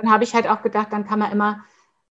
[0.00, 1.64] dann habe ich halt auch gedacht, dann kann man immer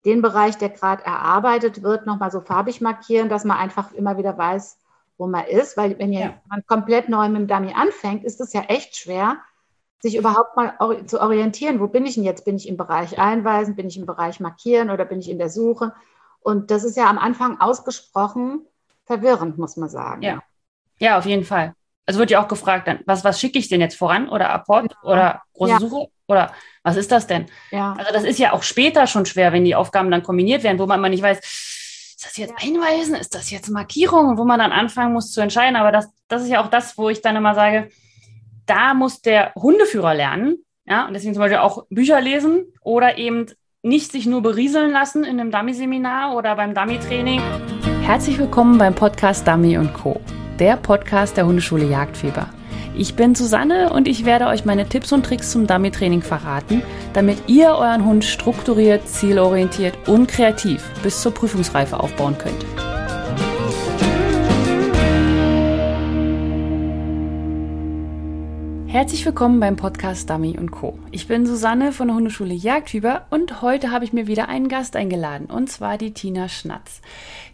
[0.05, 4.37] den Bereich, der gerade erarbeitet wird, nochmal so farbig markieren, dass man einfach immer wieder
[4.37, 4.79] weiß,
[5.17, 5.77] wo man ist.
[5.77, 6.35] Weil wenn ja.
[6.47, 9.37] man komplett neu mit dem Dummy anfängt, ist es ja echt schwer,
[9.99, 10.77] sich überhaupt mal
[11.07, 11.79] zu orientieren.
[11.79, 12.45] Wo bin ich denn jetzt?
[12.45, 13.75] Bin ich im Bereich Einweisen?
[13.75, 15.93] Bin ich im Bereich Markieren oder bin ich in der Suche?
[16.39, 18.61] Und das ist ja am Anfang ausgesprochen
[19.05, 20.21] verwirrend, muss man sagen.
[20.21, 20.41] Ja,
[20.99, 21.73] ja auf jeden Fall.
[22.05, 24.29] Also wird ja auch gefragt, dann, was, was schicke ich denn jetzt voran?
[24.29, 25.09] Oder Apport ja.
[25.09, 25.79] oder große ja.
[25.79, 26.07] Suche?
[26.27, 26.51] Oder
[26.83, 27.45] was ist das denn?
[27.71, 27.93] Ja.
[27.97, 30.85] Also das ist ja auch später schon schwer, wenn die Aufgaben dann kombiniert werden, wo
[30.85, 33.15] man immer nicht weiß, ist das jetzt Einweisen?
[33.15, 34.37] Ist das jetzt Markierung?
[34.37, 35.75] Wo man dann anfangen muss zu entscheiden.
[35.75, 37.89] Aber das, das ist ja auch das, wo ich dann immer sage,
[38.65, 40.57] da muss der Hundeführer lernen.
[40.85, 43.45] Ja, und deswegen zum Beispiel auch Bücher lesen oder eben
[43.83, 47.41] nicht sich nur berieseln lassen in einem Dummy-Seminar oder beim Dummy-Training.
[48.01, 50.19] Herzlich willkommen beim Podcast Dummy Co.,
[50.59, 52.49] der Podcast der Hundeschule Jagdfieber.
[52.99, 56.81] Ich bin Susanne und ich werde euch meine Tipps und Tricks zum Dummy-Training verraten,
[57.13, 62.65] damit ihr euren Hund strukturiert, zielorientiert und kreativ bis zur Prüfungsreife aufbauen könnt.
[68.87, 70.97] Herzlich willkommen beim Podcast Dummy Co.
[71.11, 74.95] Ich bin Susanne von der Hundeschule Jagdfieber und heute habe ich mir wieder einen Gast
[74.95, 77.01] eingeladen und zwar die Tina Schnatz.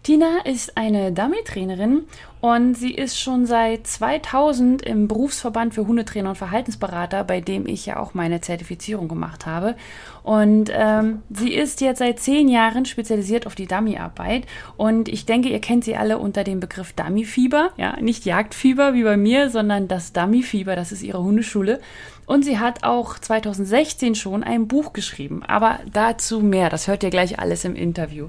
[0.03, 2.03] Tina ist eine Dummy-Trainerin
[2.41, 7.85] und sie ist schon seit 2000 im Berufsverband für Hundetrainer und Verhaltensberater, bei dem ich
[7.85, 9.77] ja auch meine Zertifizierung gemacht habe.
[10.21, 14.45] Und ähm, sie ist jetzt seit zehn Jahren spezialisiert auf die Dummy-Arbeit.
[14.75, 17.69] Und ich denke, ihr kennt sie alle unter dem Begriff Dummy-Fieber.
[17.77, 20.75] Ja, nicht Jagdfieber wie bei mir, sondern das Dummy-Fieber.
[20.75, 21.79] Das ist ihre Hundeschule.
[22.25, 25.43] Und sie hat auch 2016 schon ein Buch geschrieben.
[25.43, 26.69] Aber dazu mehr.
[26.69, 28.27] Das hört ihr gleich alles im Interview.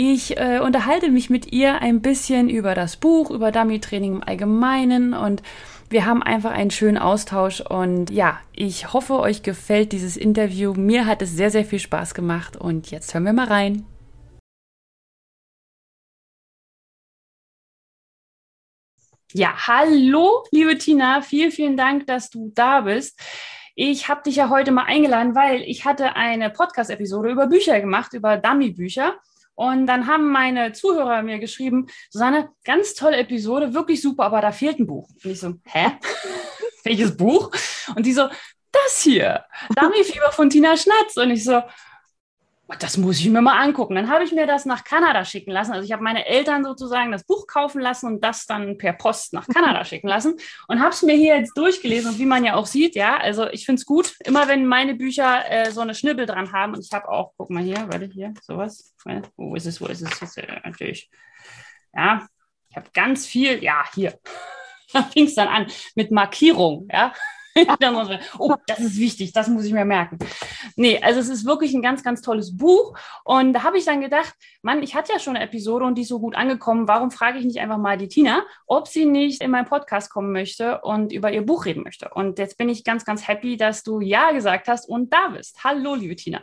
[0.00, 5.12] Ich äh, unterhalte mich mit ihr ein bisschen über das Buch, über Dummy-Training im Allgemeinen
[5.12, 5.42] und
[5.90, 10.72] wir haben einfach einen schönen Austausch und ja, ich hoffe, euch gefällt dieses Interview.
[10.72, 13.86] Mir hat es sehr, sehr viel Spaß gemacht und jetzt hören wir mal rein.
[19.32, 23.20] Ja, hallo, liebe Tina, vielen, vielen Dank, dass du da bist.
[23.74, 28.12] Ich habe dich ja heute mal eingeladen, weil ich hatte eine Podcast-Episode über Bücher gemacht,
[28.12, 29.16] über Dummy-Bücher.
[29.58, 34.52] Und dann haben meine Zuhörer mir geschrieben, Susanne, ganz tolle Episode, wirklich super, aber da
[34.52, 35.08] fehlt ein Buch.
[35.24, 35.98] Und ich so, hä?
[36.84, 37.50] Welches Buch?
[37.96, 38.28] Und die so,
[38.70, 41.16] das hier, Dummy-Fieber von Tina Schnatz.
[41.16, 41.60] Und ich so,
[42.76, 43.94] das muss ich mir mal angucken.
[43.94, 45.72] Dann habe ich mir das nach Kanada schicken lassen.
[45.72, 49.32] Also ich habe meine Eltern sozusagen das Buch kaufen lassen und das dann per Post
[49.32, 50.36] nach Kanada schicken lassen
[50.68, 52.10] und habe es mir hier jetzt durchgelesen.
[52.10, 54.94] Und wie man ja auch sieht, ja, also ich finde es gut, immer wenn meine
[54.94, 56.74] Bücher äh, so eine Schnibbel dran haben.
[56.74, 58.94] Und ich habe auch, guck mal hier, warte hier, sowas.
[59.36, 60.20] Wo ist es, wo ist es?
[60.20, 61.10] Jetzt, äh, natürlich.
[61.94, 62.28] Ja,
[62.68, 64.18] ich habe ganz viel, ja, hier.
[64.90, 67.12] Da fing es dann an mit Markierung, ja.
[68.38, 70.18] oh, das ist wichtig, das muss ich mir merken.
[70.76, 72.96] Nee, also es ist wirklich ein ganz, ganz tolles Buch.
[73.24, 76.02] Und da habe ich dann gedacht, Mann, ich hatte ja schon eine Episode und die
[76.02, 76.88] ist so gut angekommen.
[76.88, 80.32] Warum frage ich nicht einfach mal die Tina, ob sie nicht in meinen Podcast kommen
[80.32, 82.10] möchte und über ihr Buch reden möchte?
[82.10, 85.62] Und jetzt bin ich ganz, ganz happy, dass du Ja gesagt hast und da bist.
[85.64, 86.42] Hallo, liebe Tina.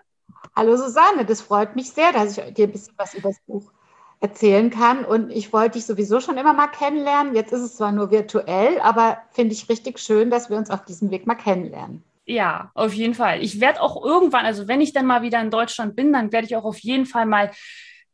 [0.56, 3.72] Hallo Susanne, das freut mich sehr, dass ich dir ein bisschen was über das Buch
[4.20, 5.06] erzählen kann.
[5.06, 7.36] Und ich wollte dich sowieso schon immer mal kennenlernen.
[7.36, 10.86] Jetzt ist es zwar nur virtuell, aber finde ich richtig schön, dass wir uns auf
[10.86, 12.04] diesem Weg mal kennenlernen.
[12.26, 13.44] Ja, auf jeden Fall.
[13.44, 16.48] Ich werde auch irgendwann, also wenn ich dann mal wieder in Deutschland bin, dann werde
[16.48, 17.52] ich auch auf jeden Fall mal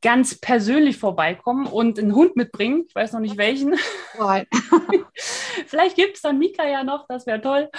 [0.02, 2.86] ganz persönlich vorbeikommen und einen Hund mitbringen.
[2.88, 3.76] Ich weiß noch nicht welchen.
[5.68, 7.70] Vielleicht gibt es dann Mika ja noch, das wäre toll.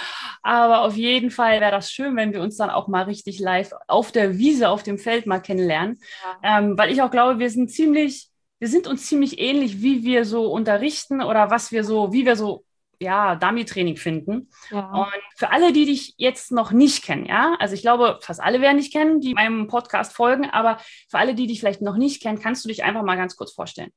[0.41, 3.71] Aber auf jeden Fall wäre das schön, wenn wir uns dann auch mal richtig live
[3.87, 5.99] auf der Wiese, auf dem Feld mal kennenlernen.
[6.43, 6.59] Ja.
[6.59, 8.29] Ähm, weil ich auch glaube, wir sind ziemlich,
[8.59, 12.35] wir sind uns ziemlich ähnlich, wie wir so unterrichten oder was wir so, wie wir
[12.35, 12.63] so
[13.03, 14.49] ja, Dummy-Training finden.
[14.71, 14.89] Ja.
[14.91, 18.61] Und für alle, die dich jetzt noch nicht kennen, ja, also ich glaube, fast alle
[18.61, 22.21] werden dich kennen, die meinem Podcast folgen, aber für alle, die dich vielleicht noch nicht
[22.21, 23.91] kennen, kannst du dich einfach mal ganz kurz vorstellen.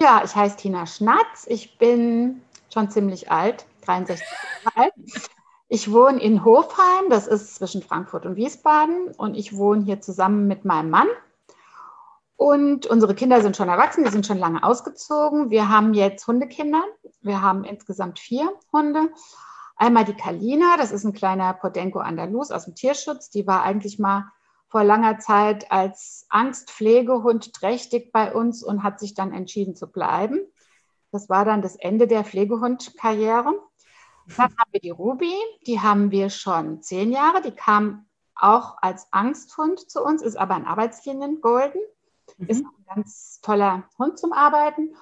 [0.00, 2.40] Ja, ich heiße Tina Schnatz, ich bin
[2.72, 4.26] schon ziemlich alt, 63
[4.64, 4.92] Jahre alt.
[5.68, 10.46] Ich wohne in Hofheim, das ist zwischen Frankfurt und Wiesbaden und ich wohne hier zusammen
[10.46, 11.08] mit meinem Mann.
[12.42, 15.50] Und unsere Kinder sind schon erwachsen, die sind schon lange ausgezogen.
[15.50, 16.82] Wir haben jetzt Hundekinder.
[17.20, 19.10] Wir haben insgesamt vier Hunde.
[19.76, 23.30] Einmal die Kalina, das ist ein kleiner Podenco Andalus aus dem Tierschutz.
[23.30, 24.24] Die war eigentlich mal
[24.66, 30.40] vor langer Zeit als Angstpflegehund trächtig bei uns und hat sich dann entschieden zu bleiben.
[31.12, 33.54] Das war dann das Ende der Pflegehundkarriere.
[34.36, 35.32] Dann haben wir die Ruby,
[35.68, 37.40] die haben wir schon zehn Jahre.
[37.40, 41.78] Die kam auch als Angsthund zu uns, ist aber ein Arbeitslinien Golden.
[42.42, 42.48] Mhm.
[42.48, 44.94] Ist ein ganz toller Hund zum Arbeiten.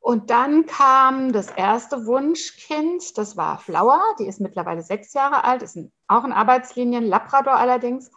[0.00, 5.62] Und dann kam das erste Wunschkind, das war Flower, die ist mittlerweile sechs Jahre alt,
[5.62, 8.10] ist ein, auch ein Arbeitslinien, Labrador allerdings.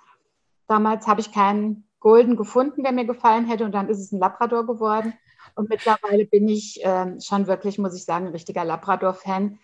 [0.68, 4.20] Damals habe ich keinen Golden gefunden, der mir gefallen hätte und dann ist es ein
[4.20, 5.14] Labrador geworden.
[5.54, 9.60] Und mittlerweile bin ich äh, schon wirklich, muss ich sagen, ein richtiger Labrador-Fan.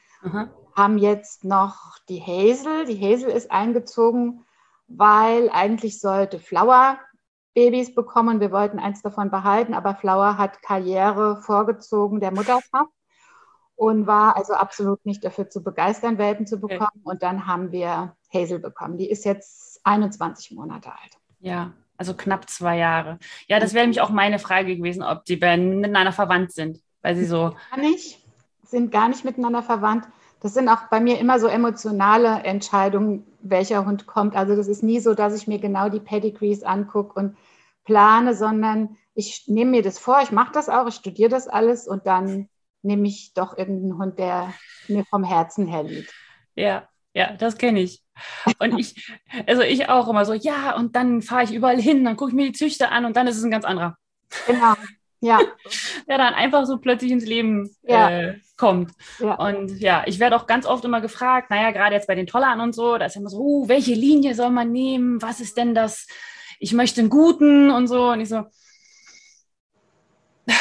[0.75, 2.85] Haben jetzt noch die Hazel.
[2.85, 4.45] Die Hazel ist eingezogen,
[4.87, 6.99] weil eigentlich sollte Flower
[7.53, 8.39] Babys bekommen.
[8.39, 12.91] Wir wollten eins davon behalten, aber Flower hat Karriere vorgezogen der Mutterschaft
[13.75, 16.89] und war also absolut nicht dafür zu begeistern, Welpen zu bekommen.
[16.93, 17.01] Okay.
[17.03, 18.97] Und dann haben wir Hazel bekommen.
[18.97, 21.17] Die ist jetzt 21 Monate alt.
[21.39, 23.17] Ja, also knapp zwei Jahre.
[23.47, 27.25] Ja, das wäre nämlich auch meine Frage gewesen, ob die miteinander verwandt sind, weil sie
[27.25, 27.55] so.
[27.71, 28.19] Gar nicht,
[28.63, 30.07] sind gar nicht miteinander verwandt.
[30.41, 34.35] Das sind auch bei mir immer so emotionale Entscheidungen, welcher Hund kommt.
[34.35, 37.37] Also das ist nie so, dass ich mir genau die Pedigrees angucke und
[37.85, 41.87] plane, sondern ich nehme mir das vor, ich mache das auch, ich studiere das alles
[41.87, 42.49] und dann
[42.81, 44.53] nehme ich doch irgendeinen Hund, der
[44.87, 46.13] mir vom Herzen her liegt.
[46.55, 48.03] Ja, ja, das kenne ich.
[48.59, 49.11] Und ich,
[49.47, 52.35] also ich auch immer so, ja, und dann fahre ich überall hin, dann gucke ich
[52.35, 53.97] mir die Züchter an und dann ist es ein ganz anderer.
[54.47, 54.73] Genau.
[55.21, 55.39] Ja.
[56.07, 58.09] Der dann einfach so plötzlich ins Leben ja.
[58.09, 58.91] äh, kommt.
[59.19, 59.35] Ja.
[59.35, 62.59] Und ja, ich werde auch ganz oft immer gefragt, naja, gerade jetzt bei den Tollern
[62.59, 65.21] und so, da ist immer so, uh, welche Linie soll man nehmen?
[65.21, 66.07] Was ist denn das?
[66.59, 68.09] Ich möchte einen guten und so.
[68.09, 68.43] Und ich so,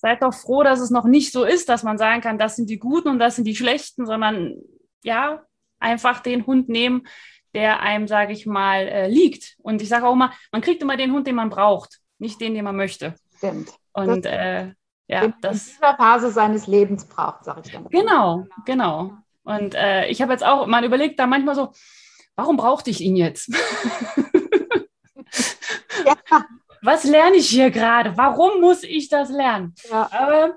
[0.00, 2.68] seid doch froh, dass es noch nicht so ist, dass man sagen kann, das sind
[2.68, 4.56] die Guten und das sind die Schlechten, sondern
[5.02, 5.42] ja,
[5.78, 7.06] einfach den Hund nehmen,
[7.54, 9.56] der einem, sage ich mal, äh, liegt.
[9.58, 12.54] Und ich sage auch immer, man kriegt immer den Hund, den man braucht, nicht den,
[12.54, 13.14] den man möchte.
[13.40, 13.72] Stimmt.
[13.94, 14.72] Und das, äh,
[15.08, 15.68] ja, in das.
[15.68, 17.88] In dieser Phase seines Lebens braucht, sage ich dann.
[17.88, 19.14] Genau, genau.
[19.44, 21.72] Und äh, ich habe jetzt auch mal überlegt, da manchmal so,
[22.36, 23.48] warum brauchte ich ihn jetzt?
[26.06, 26.16] ja.
[26.82, 28.14] Was lerne ich hier gerade?
[28.18, 29.74] Warum muss ich das lernen?
[29.90, 30.10] Ja.
[30.12, 30.56] Aber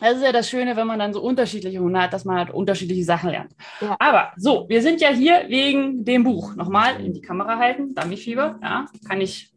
[0.00, 2.50] das ist ja das Schöne, wenn man dann so unterschiedliche Hunde hat, dass man halt
[2.50, 3.52] unterschiedliche Sachen lernt.
[3.80, 3.96] Ja.
[3.98, 6.54] Aber so, wir sind ja hier wegen dem Buch.
[6.54, 9.50] Nochmal in die Kamera halten, Dummy-Fieber, ja, kann ich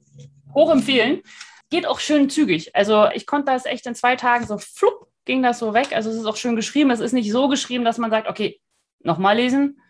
[0.53, 1.21] hoch empfehlen.
[1.69, 2.75] Geht auch schön zügig.
[2.75, 5.89] Also ich konnte das echt in zwei Tagen so flupp, ging das so weg.
[5.93, 6.91] Also es ist auch schön geschrieben.
[6.91, 8.59] Es ist nicht so geschrieben, dass man sagt, okay,
[9.01, 9.81] nochmal lesen.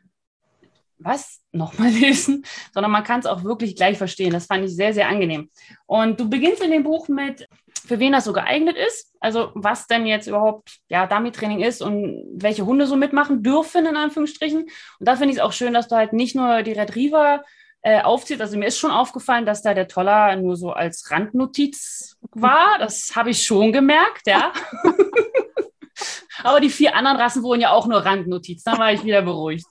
[0.97, 1.41] Was?
[1.51, 2.45] Nochmal lesen?
[2.73, 4.31] Sondern man kann es auch wirklich gleich verstehen.
[4.31, 5.49] Das fand ich sehr, sehr angenehm.
[5.85, 7.47] Und du beginnst in dem Buch mit
[7.89, 9.15] für wen das so geeignet ist.
[9.19, 13.95] Also was denn jetzt überhaupt ja, Dummy-Training ist und welche Hunde so mitmachen dürfen, in
[13.95, 14.61] Anführungsstrichen.
[14.61, 17.43] Und da finde ich es auch schön, dass du halt nicht nur die Retriever
[17.81, 18.41] äh, aufziehst.
[18.41, 22.77] Also mir ist schon aufgefallen, dass da der Toller nur so als Randnotiz war.
[22.79, 24.51] Das habe ich schon gemerkt, ja.
[26.43, 28.63] aber die vier anderen Rassen wurden ja auch nur Randnotiz.
[28.63, 29.65] Da war ich wieder beruhigt.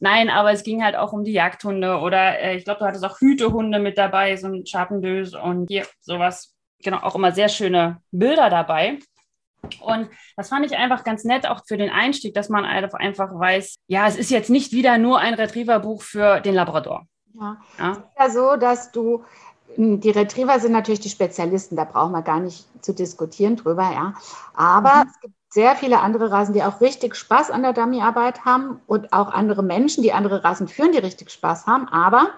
[0.00, 3.04] Nein, aber es ging halt auch um die Jagdhunde oder äh, ich glaube, du hattest
[3.04, 8.00] auch Hütehunde mit dabei, so ein Scharpendös und hier sowas genau auch immer sehr schöne
[8.10, 8.98] Bilder dabei.
[9.80, 13.76] Und das fand ich einfach ganz nett, auch für den Einstieg, dass man einfach weiß,
[13.88, 17.06] ja, es ist jetzt nicht wieder nur ein Retriever-Buch für den Labrador.
[17.34, 17.56] Ja.
[17.78, 17.92] ja.
[17.92, 19.24] Es ist ja so, dass du,
[19.74, 23.90] hm, die Retriever sind natürlich die Spezialisten, da brauchen wir gar nicht zu diskutieren drüber,
[23.92, 24.14] ja.
[24.54, 25.10] Aber mhm.
[25.10, 29.12] es gibt sehr viele andere Rassen, die auch richtig Spaß an der Dummyarbeit haben und
[29.12, 31.88] auch andere Menschen, die andere Rassen führen, die richtig Spaß haben.
[31.88, 32.30] Aber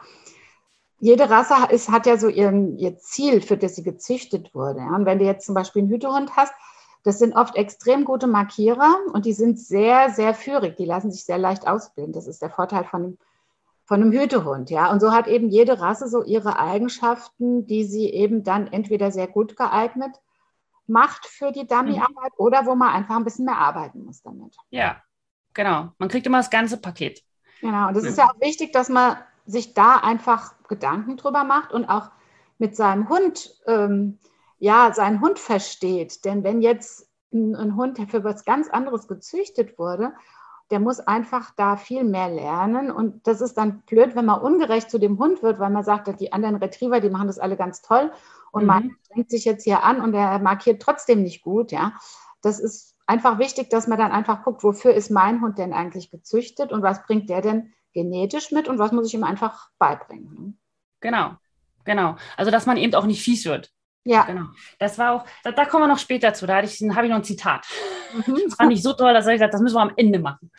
[0.99, 4.81] jede Rasse ist, hat ja so ihren, ihr Ziel, für das sie gezüchtet wurde.
[4.81, 4.95] Ja?
[4.95, 6.53] Und wenn du jetzt zum Beispiel einen Hütehund hast,
[7.05, 10.77] das sind oft extrem gute Markierer und die sind sehr, sehr führig.
[10.77, 12.13] Die lassen sich sehr leicht ausbilden.
[12.13, 13.17] Das ist der Vorteil von
[13.87, 14.69] von einem Hütehund.
[14.69, 14.91] Ja?
[14.91, 19.29] Und so hat eben jede Rasse so ihre Eigenschaften, die sie eben dann entweder sehr
[19.29, 20.21] gut geeignet
[20.89, 22.45] macht für die Dummyarbeit mhm.
[22.45, 24.57] oder wo man einfach ein bisschen mehr arbeiten muss damit.
[24.71, 25.03] Ja,
[25.55, 25.93] genau.
[25.99, 27.23] Man kriegt immer das ganze Paket.
[27.61, 27.89] Genau.
[27.89, 29.17] Und es ist ja auch wichtig, dass man
[29.47, 32.11] sich da einfach Gedanken drüber macht und auch
[32.59, 34.19] mit seinem Hund, ähm,
[34.59, 36.25] ja, seinen Hund versteht.
[36.25, 40.13] Denn wenn jetzt ein, ein Hund, der für was ganz anderes gezüchtet wurde,
[40.71, 42.91] der muss einfach da viel mehr lernen.
[42.91, 46.21] Und das ist dann blöd, wenn man ungerecht zu dem Hund wird, weil man sagt,
[46.21, 48.13] die anderen Retriever, die machen das alle ganz toll.
[48.51, 48.67] Und mhm.
[48.67, 51.73] man strengt sich jetzt hier an und er markiert trotzdem nicht gut.
[51.73, 51.93] Ja,
[52.43, 56.11] das ist einfach wichtig, dass man dann einfach guckt, wofür ist mein Hund denn eigentlich
[56.11, 60.35] gezüchtet und was bringt der denn genetisch mit und was muss ich ihm einfach beibringen.
[60.35, 60.55] Ne?
[61.01, 61.37] Genau,
[61.85, 62.17] genau.
[62.37, 63.73] Also, dass man eben auch nicht fies wird.
[64.07, 64.23] Ja.
[64.23, 64.47] Genau.
[64.79, 66.47] Das war auch, da, da kommen wir noch später zu.
[66.47, 67.67] Da habe ich, hab ich noch ein Zitat.
[68.15, 68.41] Mhm.
[68.45, 70.51] Das fand ich so toll, dass ich gesagt das müssen wir am Ende machen.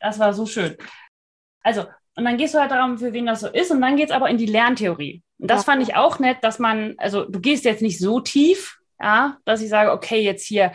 [0.00, 0.76] Das war so schön.
[1.62, 1.84] Also,
[2.16, 3.70] und dann gehst du halt darum, für wen das so ist.
[3.70, 5.22] Und dann geht es aber in die Lerntheorie.
[5.38, 5.72] Und das ja.
[5.72, 9.60] fand ich auch nett, dass man, also du gehst jetzt nicht so tief, ja, dass
[9.60, 10.72] ich sage, okay, jetzt hier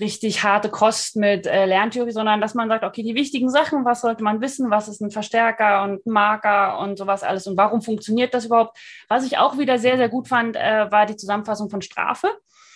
[0.00, 4.00] richtig harte Kost mit äh, Lerntheorie, sondern dass man sagt, okay, die wichtigen Sachen, was
[4.00, 7.82] sollte man wissen, was ist ein Verstärker und ein Marker und sowas alles und warum
[7.82, 8.78] funktioniert das überhaupt.
[9.08, 12.28] Was ich auch wieder sehr, sehr gut fand, äh, war die Zusammenfassung von Strafe.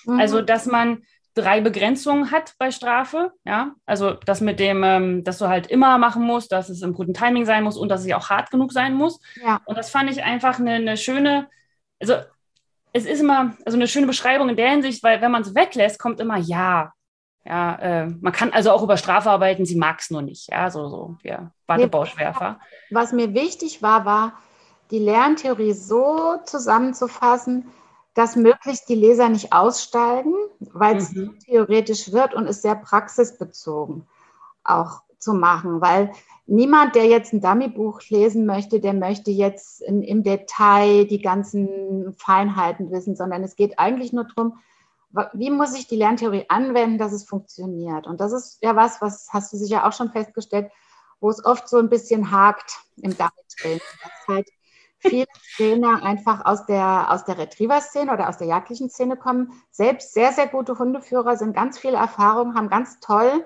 [0.04, 0.18] Mhm.
[0.18, 1.02] Also, dass man
[1.34, 3.32] drei Begrenzungen hat bei Strafe.
[3.44, 6.92] Ja, also das mit dem, ähm, dass du halt immer machen musst, dass es im
[6.92, 9.20] guten Timing sein muss und dass es auch hart genug sein muss.
[9.42, 9.60] Ja.
[9.64, 11.48] Und das fand ich einfach eine, eine schöne,
[12.00, 12.16] also
[12.92, 15.98] es ist immer also eine schöne Beschreibung in der Hinsicht, weil wenn man es weglässt,
[15.98, 16.92] kommt immer ja.
[17.44, 20.50] Ja, äh, man kann also auch über Strafe arbeiten, sie mag es nur nicht.
[20.50, 22.60] Ja, so, so, ja, Wattebauschwerfer.
[22.90, 24.34] Was mir wichtig war, war,
[24.90, 27.66] die Lerntheorie so zusammenzufassen,
[28.14, 31.38] dass möglichst die Leser nicht aussteigen, weil es mhm.
[31.40, 34.06] theoretisch wird und ist sehr praxisbezogen
[34.64, 36.12] auch zu machen, weil
[36.46, 42.14] niemand, der jetzt ein Dummy-Buch lesen möchte, der möchte jetzt in, im Detail die ganzen
[42.18, 44.58] Feinheiten wissen, sondern es geht eigentlich nur darum,
[45.32, 48.06] wie muss ich die Lerntheorie anwenden, dass es funktioniert.
[48.06, 50.70] Und das ist ja was, was hast du sicher auch schon festgestellt,
[51.20, 53.80] wo es oft so ein bisschen hakt im Dummy-Training.
[54.02, 54.48] Dass halt
[54.98, 55.26] viele
[55.56, 60.32] Trainer einfach aus der, aus der Retriever-Szene oder aus der jagdlichen Szene kommen, selbst sehr,
[60.32, 63.44] sehr gute Hundeführer, sind ganz viel Erfahrung, haben ganz toll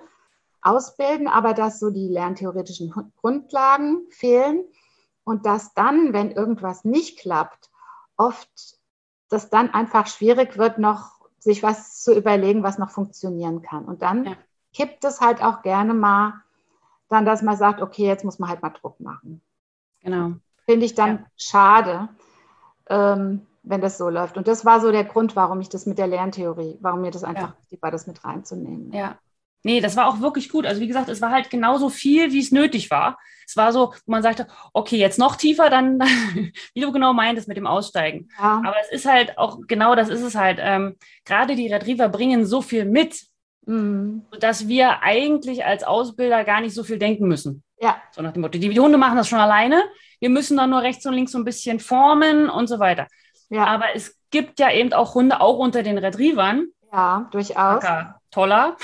[0.63, 4.65] ausbilden, aber dass so die lerntheoretischen Grundlagen fehlen
[5.25, 7.71] und dass dann, wenn irgendwas nicht klappt,
[8.17, 8.49] oft
[9.29, 11.16] das dann einfach schwierig wird, noch
[11.47, 13.85] sich was zu überlegen, was noch funktionieren kann.
[13.85, 14.33] Und dann ja.
[14.75, 16.35] kippt es halt auch gerne mal
[17.09, 19.41] dann, dass man sagt, okay, jetzt muss man halt mal Druck machen.
[20.03, 20.33] Genau.
[20.65, 21.27] Finde ich dann ja.
[21.37, 22.09] schade,
[22.89, 24.37] ähm, wenn das so läuft.
[24.37, 27.23] Und das war so der Grund, warum ich das mit der Lerntheorie, warum mir das
[27.23, 27.79] einfach ja.
[27.81, 28.93] war, das mit reinzunehmen.
[28.93, 29.17] Ja,
[29.67, 30.65] Nee, das war auch wirklich gut.
[30.65, 33.19] Also wie gesagt, es war halt genauso viel, wie es nötig war.
[33.49, 35.99] Es war so, wo man sagte, okay, jetzt noch tiefer, dann,
[36.75, 38.29] wie du genau meintest mit dem Aussteigen.
[38.39, 38.63] Ja.
[38.65, 40.59] Aber es ist halt auch, genau das ist es halt.
[40.61, 40.95] Ähm,
[41.25, 43.25] gerade die Retriever bringen so viel mit,
[43.67, 44.25] mhm.
[44.39, 47.65] dass wir eigentlich als Ausbilder gar nicht so viel denken müssen.
[47.81, 47.97] Ja.
[48.13, 49.83] So nach dem Motto, die, die Hunde machen das schon alleine.
[50.21, 53.09] Wir müssen dann nur rechts und links so ein bisschen formen und so weiter.
[53.51, 53.65] Ja.
[53.67, 56.69] Aber es gibt ja eben auch Hunde, auch unter den Retrievern.
[56.93, 57.83] Ja, durchaus.
[58.31, 58.77] Toller.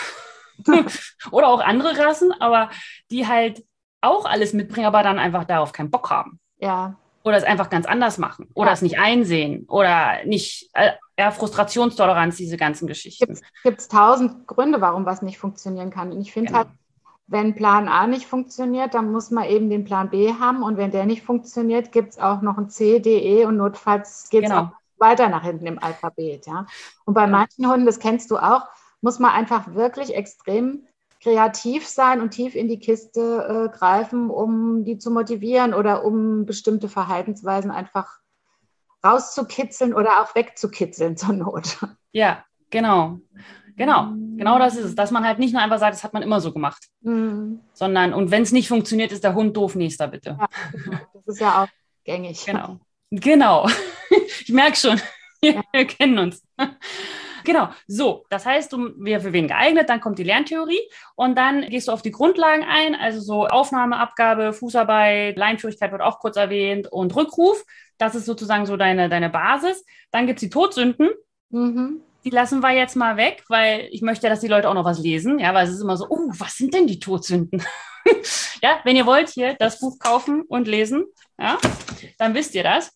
[1.30, 2.70] Oder auch andere Rassen, aber
[3.10, 3.64] die halt
[4.00, 6.40] auch alles mitbringen, aber dann einfach darauf keinen Bock haben.
[6.58, 6.96] Ja.
[7.24, 8.48] Oder es einfach ganz anders machen.
[8.54, 8.72] Oder ja.
[8.72, 9.64] es nicht einsehen.
[9.68, 13.38] Oder nicht, äh, ja, Frustrationstoleranz, diese ganzen Geschichten.
[13.62, 16.10] Gibt es tausend Gründe, warum was nicht funktionieren kann.
[16.10, 16.58] Und ich finde genau.
[16.58, 16.68] halt,
[17.28, 20.64] wenn Plan A nicht funktioniert, dann muss man eben den Plan B haben.
[20.64, 24.28] Und wenn der nicht funktioniert, gibt es auch noch ein C, D, E und notfalls
[24.28, 24.62] geht es genau.
[24.62, 26.46] auch weiter nach hinten im Alphabet.
[26.46, 26.66] Ja?
[27.04, 27.28] Und bei ja.
[27.28, 28.62] manchen Hunden, das kennst du auch,
[29.02, 30.86] muss man einfach wirklich extrem
[31.20, 36.46] kreativ sein und tief in die Kiste äh, greifen, um die zu motivieren oder um
[36.46, 38.18] bestimmte Verhaltensweisen einfach
[39.04, 41.78] rauszukitzeln oder auch wegzukitzeln zur Not.
[42.12, 43.20] Ja, genau.
[43.76, 46.22] Genau, genau das ist es, dass man halt nicht nur einfach sagt, das hat man
[46.22, 47.60] immer so gemacht, mhm.
[47.72, 50.36] sondern und wenn es nicht funktioniert, ist der Hund doof, nächster bitte.
[50.38, 50.98] Ja, genau.
[51.14, 51.68] das ist ja auch
[52.04, 52.44] gängig.
[52.44, 52.78] Genau,
[53.10, 53.68] genau.
[54.44, 55.00] Ich merke schon,
[55.40, 55.84] wir ja.
[55.84, 56.42] kennen uns.
[57.44, 60.80] Genau, so, das heißt, du, wer für wen geeignet, dann kommt die Lerntheorie
[61.14, 66.02] und dann gehst du auf die Grundlagen ein, also so Aufnahme, Abgabe, Fußarbeit, Leinführigkeit wird
[66.02, 67.64] auch kurz erwähnt und Rückruf.
[67.98, 69.84] Das ist sozusagen so deine, deine Basis.
[70.10, 71.10] Dann gibt es die Todsünden.
[71.50, 72.00] Mhm.
[72.24, 75.00] Die lassen wir jetzt mal weg, weil ich möchte, dass die Leute auch noch was
[75.00, 75.38] lesen.
[75.38, 77.62] Ja, weil es ist immer so, oh, was sind denn die Todsünden?
[78.62, 81.04] ja, wenn ihr wollt, hier das Buch kaufen und lesen,
[81.38, 81.58] ja,
[82.18, 82.92] dann wisst ihr das.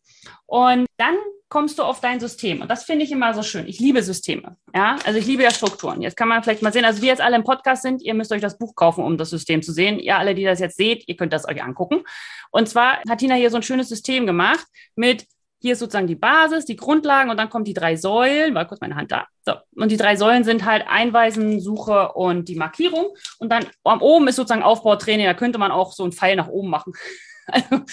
[0.47, 1.17] Und dann
[1.49, 2.61] kommst du auf dein System.
[2.61, 3.69] Und das finde ich immer so schön.
[3.69, 4.57] Ich liebe Systeme.
[4.75, 6.03] Ja, also ich liebe ja Strukturen.
[6.03, 8.33] Jetzt kann man vielleicht mal sehen, also wir jetzt alle im Podcast sind, ihr müsst
[8.33, 9.99] euch das Buch kaufen, um das System zu sehen.
[9.99, 12.03] Ihr alle, die das jetzt seht, ihr könnt das euch angucken.
[12.51, 15.27] Und zwar hat Tina hier so ein schönes System gemacht mit
[15.61, 18.55] hier ist sozusagen die Basis, die Grundlagen und dann kommen die drei Säulen.
[18.55, 19.27] War kurz meine Hand da.
[19.45, 19.55] So.
[19.75, 23.07] Und die drei Säulen sind halt Einweisen, Suche und die Markierung.
[23.39, 25.27] Und dann oben ist sozusagen Aufbautraining.
[25.27, 26.93] Da könnte man auch so einen Pfeil nach oben machen.
[27.49, 27.85] Also,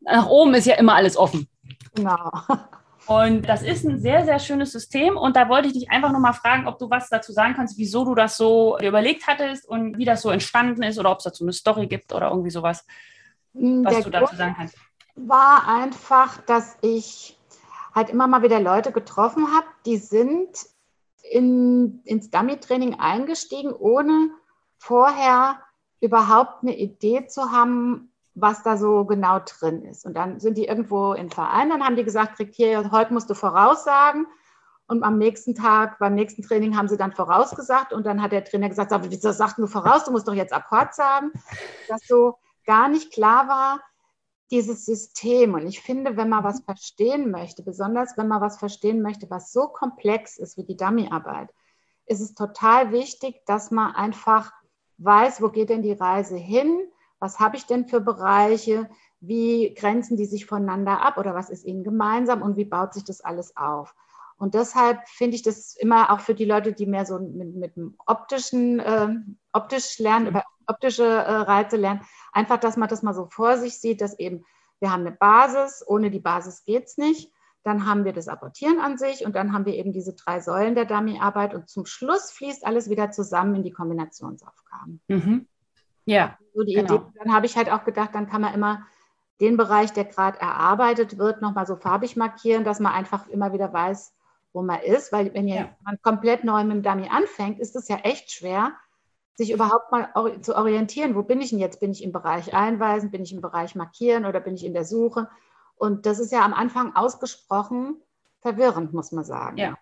[0.00, 1.46] nach oben ist ja immer alles offen.
[1.94, 2.30] Genau.
[3.06, 5.16] Und das ist ein sehr, sehr schönes System.
[5.16, 8.04] Und da wollte ich dich einfach nochmal fragen, ob du was dazu sagen kannst, wieso
[8.04, 11.44] du das so überlegt hattest und wie das so entstanden ist oder ob es dazu
[11.44, 12.86] eine Story gibt oder irgendwie sowas,
[13.52, 14.76] was Der du dazu sagen kannst.
[15.16, 17.38] War einfach, dass ich
[17.94, 20.48] halt immer mal wieder Leute getroffen habe, die sind
[21.30, 24.30] in, ins Dummy-Training eingestiegen, ohne
[24.78, 25.60] vorher
[26.00, 30.04] überhaupt eine Idee zu haben, was da so genau drin ist.
[30.04, 33.30] Und dann sind die irgendwo in Verein, dann haben die gesagt, krieg hier, heute musst
[33.30, 34.26] du voraussagen.
[34.86, 38.44] Und am nächsten Tag, beim nächsten Training haben sie dann vorausgesagt und dann hat der
[38.44, 41.32] Trainer gesagt, aber wieso sagst du voraus, du musst doch jetzt Akkord sagen,
[41.88, 42.36] dass so
[42.66, 43.80] gar nicht klar war,
[44.50, 45.54] dieses System.
[45.54, 49.52] Und ich finde, wenn man was verstehen möchte, besonders wenn man was verstehen möchte, was
[49.52, 51.48] so komplex ist wie die Dummyarbeit,
[52.06, 54.52] ist es total wichtig, dass man einfach
[54.98, 56.86] weiß, wo geht denn die Reise hin,
[57.24, 61.64] was habe ich denn für Bereiche, wie grenzen die sich voneinander ab oder was ist
[61.64, 63.94] ihnen gemeinsam und wie baut sich das alles auf.
[64.36, 67.76] Und deshalb finde ich das immer auch für die Leute, die mehr so mit, mit
[67.76, 69.08] dem optischen, äh,
[69.54, 72.02] optisch lernen, über optische äh, Reize lernen,
[72.32, 74.44] einfach, dass man das mal so vor sich sieht, dass eben
[74.80, 77.32] wir haben eine Basis, ohne die Basis geht es nicht.
[77.62, 80.74] Dann haben wir das Apportieren an sich und dann haben wir eben diese drei Säulen
[80.74, 85.00] der Dummy-Arbeit und zum Schluss fließt alles wieder zusammen in die Kombinationsaufgaben.
[85.08, 85.48] Mhm.
[86.06, 86.38] Ja.
[86.54, 86.94] So die genau.
[86.94, 87.04] Idee.
[87.18, 88.86] Dann habe ich halt auch gedacht, dann kann man immer
[89.40, 93.72] den Bereich, der gerade erarbeitet wird, nochmal so farbig markieren, dass man einfach immer wieder
[93.72, 94.14] weiß,
[94.52, 95.12] wo man ist.
[95.12, 95.74] Weil wenn ja.
[95.84, 98.72] man komplett neu mit dem Dummy anfängt, ist es ja echt schwer,
[99.34, 101.16] sich überhaupt mal zu orientieren.
[101.16, 101.80] Wo bin ich denn jetzt?
[101.80, 103.10] Bin ich im Bereich Einweisen?
[103.10, 105.28] Bin ich im Bereich Markieren oder bin ich in der Suche?
[105.76, 108.00] Und das ist ja am Anfang ausgesprochen
[108.40, 109.56] verwirrend, muss man sagen.
[109.56, 109.76] Ja,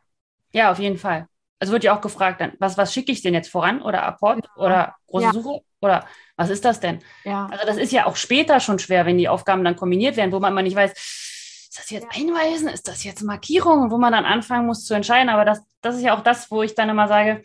[0.53, 1.29] ja auf jeden Fall.
[1.63, 3.83] Also wird ja auch gefragt, was, was schicke ich denn jetzt voran?
[3.83, 4.65] Oder Apport ja.
[4.65, 5.33] oder große ja.
[5.33, 5.61] Suche?
[5.81, 6.05] Oder
[6.35, 6.99] was ist das denn?
[7.23, 7.47] Ja.
[7.53, 10.41] Also das ist ja auch später schon schwer, wenn die Aufgaben dann kombiniert werden, wo
[10.41, 12.67] man immer nicht weiß, ist das jetzt Einweisen?
[12.67, 13.93] Ist das jetzt Markierung?
[13.93, 15.29] Wo man dann anfangen muss zu entscheiden.
[15.29, 17.45] Aber das, das ist ja auch das, wo ich dann immer sage,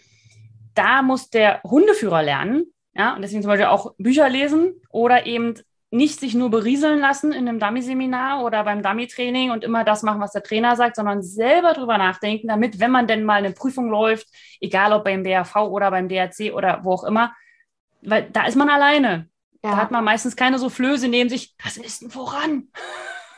[0.73, 2.65] da muss der Hundeführer lernen.
[2.95, 5.53] Ja, und deswegen zum Beispiel auch Bücher lesen oder eben
[5.97, 10.21] nicht sich nur berieseln lassen in einem Dummy-Seminar oder beim Dummy-Training und immer das machen,
[10.21, 13.89] was der Trainer sagt, sondern selber drüber nachdenken, damit, wenn man denn mal eine Prüfung
[13.89, 14.27] läuft,
[14.61, 17.33] egal ob beim BRV oder beim DRC oder wo auch immer,
[18.01, 19.29] weil da ist man alleine.
[19.63, 19.71] Ja.
[19.71, 22.69] Da hat man meistens keine so Flöße neben sich, das ist ein Voran.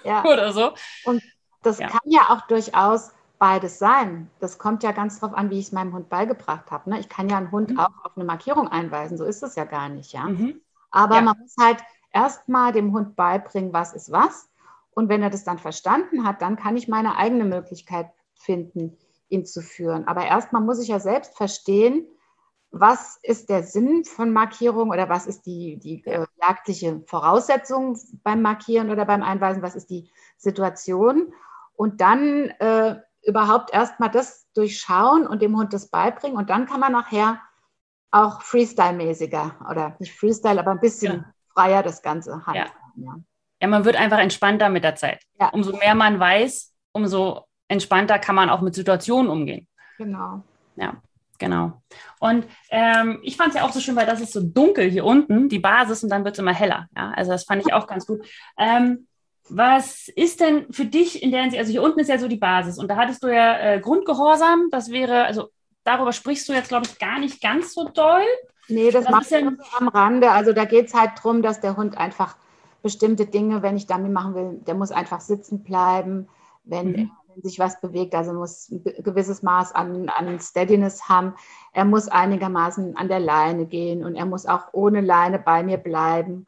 [0.04, 0.24] Ja.
[0.26, 0.74] oder so.
[1.06, 1.24] Und
[1.64, 1.88] das ja.
[1.88, 4.30] kann ja auch durchaus beides sein.
[4.40, 6.90] Das kommt ja ganz drauf an, wie ich es meinem Hund beigebracht habe.
[6.90, 7.00] Ne?
[7.00, 7.80] Ich kann ja einen Hund mhm.
[7.80, 10.26] auch auf eine Markierung einweisen, so ist es ja gar nicht, ja.
[10.26, 10.62] Mhm.
[10.92, 11.80] Aber man muss halt
[12.12, 14.50] erstmal dem Hund beibringen, was ist was.
[14.92, 18.98] Und wenn er das dann verstanden hat, dann kann ich meine eigene Möglichkeit finden,
[19.30, 20.08] ihn zu führen.
[20.08, 22.08] Aber erstmal muss ich ja selbst verstehen,
[22.72, 28.42] was ist der Sinn von Markierung oder was ist die, die äh, jagdliche Voraussetzung beim
[28.42, 31.34] Markieren oder beim Einweisen, was ist die Situation.
[31.76, 36.38] Und dann äh, überhaupt erstmal das durchschauen und dem Hund das beibringen.
[36.38, 37.40] Und dann kann man nachher
[38.12, 41.34] auch Freestyle-mäßiger oder nicht Freestyle, aber ein bisschen ja.
[41.60, 42.72] Freier das Ganze handhaben.
[42.96, 43.16] Ja.
[43.62, 43.68] ja.
[43.68, 45.24] man wird einfach entspannter mit der Zeit.
[45.40, 45.50] Ja.
[45.50, 49.68] Umso mehr man weiß, umso entspannter kann man auch mit Situationen umgehen.
[49.98, 50.44] Genau.
[50.76, 51.02] Ja,
[51.38, 51.82] genau.
[52.20, 55.06] Und ähm, ich fand es ja auch so schön, weil das ist so dunkel hier
[55.06, 56.88] unten, die Basis, und dann wird es immer heller.
[56.96, 58.26] Ja, also das fand ich auch ganz gut.
[58.58, 59.08] Ähm,
[59.50, 62.38] was ist denn für dich in der Hinsicht, also hier unten ist ja so die
[62.38, 65.50] Basis und da hattest du ja äh, Grundgehorsam, das wäre, also
[65.84, 68.24] darüber sprichst du jetzt, glaube ich, gar nicht ganz so doll.
[68.70, 69.40] Nee, das, das macht ja
[69.78, 70.32] am Rande.
[70.32, 72.36] Also da geht es halt darum, dass der Hund einfach
[72.82, 76.30] bestimmte Dinge, wenn ich damit machen will, der muss einfach sitzen bleiben,
[76.64, 77.12] wenn, mhm.
[77.28, 81.34] wenn sich was bewegt, also muss ein gewisses Maß an, an Steadiness haben.
[81.74, 85.78] Er muss einigermaßen an der Leine gehen und er muss auch ohne Leine bei mir
[85.78, 86.46] bleiben.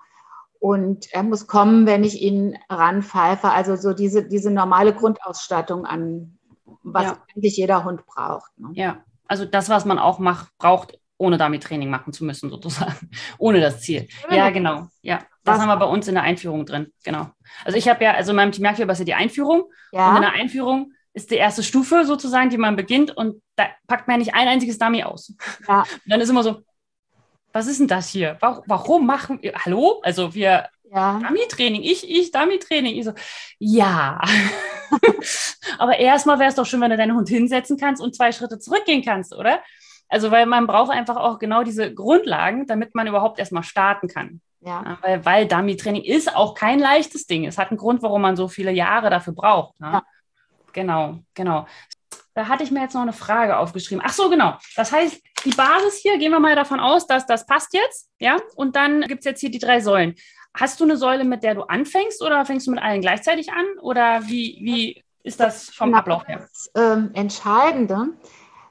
[0.60, 3.50] Und er muss kommen, wenn ich ihn ranpfeife.
[3.50, 6.38] Also so diese, diese normale Grundausstattung an,
[6.84, 7.18] was ja.
[7.34, 8.52] eigentlich jeder Hund braucht.
[8.58, 8.70] Ne?
[8.74, 13.10] Ja, also das, was man auch macht, braucht, ohne damit Training machen zu müssen, sozusagen.
[13.38, 14.08] ohne das Ziel.
[14.30, 14.88] Ja, genau.
[15.02, 16.92] Ja, das haben wir bei uns in der Einführung drin.
[17.04, 17.30] Genau.
[17.64, 19.66] Also ich habe ja, also in meinem Team Merkweber ist ja die Einführung.
[19.92, 20.10] Ja.
[20.10, 24.08] Und in der Einführung ist die erste Stufe sozusagen, die man beginnt und da packt
[24.08, 25.34] man ja nicht ein einziges Dummy aus.
[25.68, 25.82] Ja.
[26.06, 26.62] Und dann ist immer so,
[27.54, 28.38] was ist denn das hier?
[28.40, 30.00] Warum, warum machen wir, hallo?
[30.04, 31.20] Also wir, ja.
[31.20, 32.96] Dummy-Training, ich, ich, Dummy-Training.
[32.96, 33.14] Ich so,
[33.60, 34.22] ja.
[35.78, 38.58] Aber erstmal wäre es doch schön, wenn du deinen Hund hinsetzen kannst und zwei Schritte
[38.58, 39.62] zurückgehen kannst, oder?
[40.12, 44.42] Also, weil man braucht einfach auch genau diese Grundlagen, damit man überhaupt erstmal starten kann.
[44.64, 45.00] Ja.
[45.02, 47.46] weil, weil Dummy-Training ist auch kein leichtes Ding.
[47.46, 49.80] Es hat einen Grund, warum man so viele Jahre dafür braucht.
[49.80, 49.92] Ne?
[49.94, 50.04] Ja.
[50.72, 51.66] Genau, genau.
[52.34, 54.04] Da hatte ich mir jetzt noch eine Frage aufgeschrieben.
[54.06, 54.58] Ach so, genau.
[54.76, 58.10] Das heißt, die Basis hier, gehen wir mal davon aus, dass das passt jetzt.
[58.20, 60.16] Ja, und dann gibt es jetzt hier die drei Säulen.
[60.54, 63.66] Hast du eine Säule, mit der du anfängst oder fängst du mit allen gleichzeitig an?
[63.82, 66.40] Oder wie, wie ist das vom genau, Ablauf her?
[66.40, 68.10] Das ähm, Entscheidende,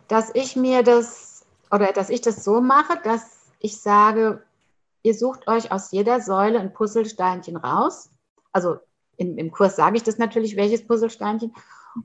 [0.08, 1.29] dass ich mir das
[1.70, 4.42] oder dass ich das so mache, dass ich sage,
[5.02, 8.10] ihr sucht euch aus jeder Säule ein Puzzlesteinchen raus.
[8.52, 8.78] Also
[9.16, 11.54] in, im Kurs sage ich das natürlich, welches Puzzlesteinchen.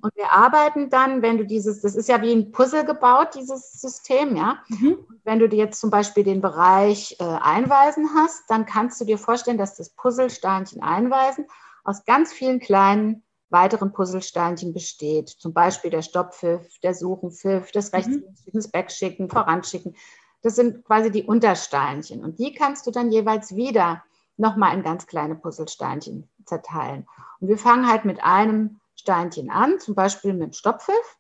[0.02, 3.80] Und wir arbeiten dann, wenn du dieses, das ist ja wie ein Puzzle gebaut, dieses
[3.80, 4.60] System, ja.
[4.68, 4.98] Mhm.
[5.24, 9.18] Wenn du dir jetzt zum Beispiel den Bereich äh, Einweisen hast, dann kannst du dir
[9.18, 11.46] vorstellen, dass das Puzzlesteinchen Einweisen
[11.84, 13.24] aus ganz vielen kleinen
[13.56, 15.30] weiteren Puzzlesteinchen besteht.
[15.30, 17.96] Zum Beispiel der Stopppfiff, der Suchenpfiff, das mhm.
[17.96, 19.96] Rechtsschicken, das Backschicken, Voranschicken.
[20.44, 22.24] Das sind quasi die Untersteinchen.
[22.24, 24.04] Und die kannst du dann jeweils wieder
[24.38, 27.08] nochmal in ganz kleine Puzzlesteinchen zerteilen.
[27.40, 31.18] Und wir fangen halt mit einem Steinchen an, zum Beispiel mit dem Stopppfiff.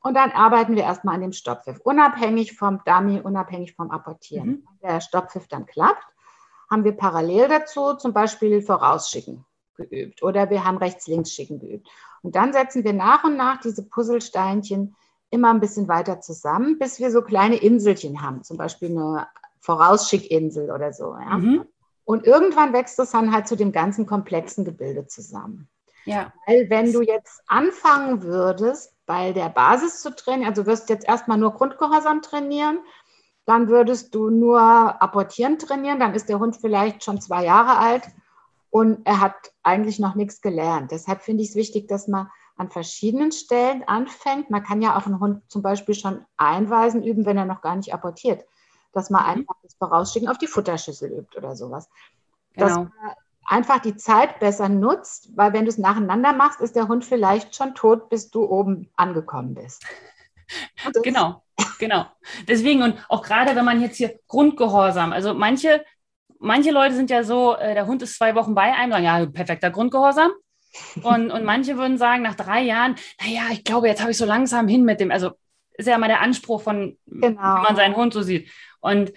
[0.00, 4.48] Und dann arbeiten wir erstmal an dem Stopppfiff, unabhängig vom Dummy, unabhängig vom Apportieren.
[4.48, 4.68] Mhm.
[4.80, 6.06] Wenn der Stopppfiff dann klappt,
[6.70, 9.44] haben wir parallel dazu zum Beispiel Vorausschicken.
[9.76, 11.88] Geübt oder wir haben rechts-links-Schicken geübt.
[12.22, 14.96] Und dann setzen wir nach und nach diese Puzzlesteinchen
[15.30, 19.28] immer ein bisschen weiter zusammen, bis wir so kleine Inselchen haben, zum Beispiel eine
[19.60, 21.14] Vorausschickinsel oder so.
[21.14, 21.38] Ja?
[21.38, 21.64] Mhm.
[22.04, 25.68] Und irgendwann wächst es dann halt zu dem ganzen komplexen Gebilde zusammen.
[26.04, 26.32] Ja.
[26.46, 31.38] Weil wenn du jetzt anfangen würdest, bei der Basis zu trainieren, also wirst jetzt erstmal
[31.38, 32.78] nur Grundgehorsam trainieren,
[33.44, 38.02] dann würdest du nur apportieren trainieren, dann ist der Hund vielleicht schon zwei Jahre alt
[38.76, 40.90] und er hat eigentlich noch nichts gelernt.
[40.90, 44.50] Deshalb finde ich es wichtig, dass man an verschiedenen Stellen anfängt.
[44.50, 47.74] Man kann ja auch einen Hund zum Beispiel schon einweisen üben, wenn er noch gar
[47.74, 48.44] nicht apportiert.
[48.92, 49.28] Dass man mhm.
[49.30, 51.88] einfach das Vorausschicken auf die Futterschüssel übt oder sowas.
[52.52, 52.66] Genau.
[52.66, 52.92] Dass man
[53.46, 57.56] einfach die Zeit besser nutzt, weil wenn du es nacheinander machst, ist der Hund vielleicht
[57.56, 59.86] schon tot, bis du oben angekommen bist.
[61.02, 61.42] Genau,
[61.80, 62.06] genau.
[62.46, 65.84] Deswegen und auch gerade wenn man jetzt hier Grundgehorsam, also manche,
[66.38, 69.26] manche Leute sind ja so, äh, der Hund ist zwei Wochen bei einem, sagen ja,
[69.26, 70.30] perfekter Grundgehorsam.
[71.02, 74.24] Und, und manche würden sagen, nach drei Jahren, naja, ich glaube, jetzt habe ich so
[74.24, 75.32] langsam hin mit dem, also
[75.78, 77.28] ist ja mal der Anspruch von, genau.
[77.28, 78.48] wie man seinen Hund so sieht.
[78.80, 79.12] Und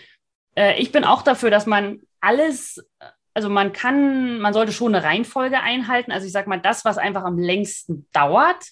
[0.55, 2.85] äh, ich bin auch dafür, dass man alles,
[3.33, 6.11] also man kann, man sollte schon eine Reihenfolge einhalten.
[6.11, 8.65] Also ich sage mal, das, was einfach am längsten dauert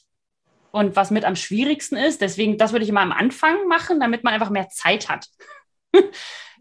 [0.71, 4.23] und was mit am schwierigsten ist, deswegen, das würde ich immer am Anfang machen, damit
[4.23, 5.27] man einfach mehr Zeit hat.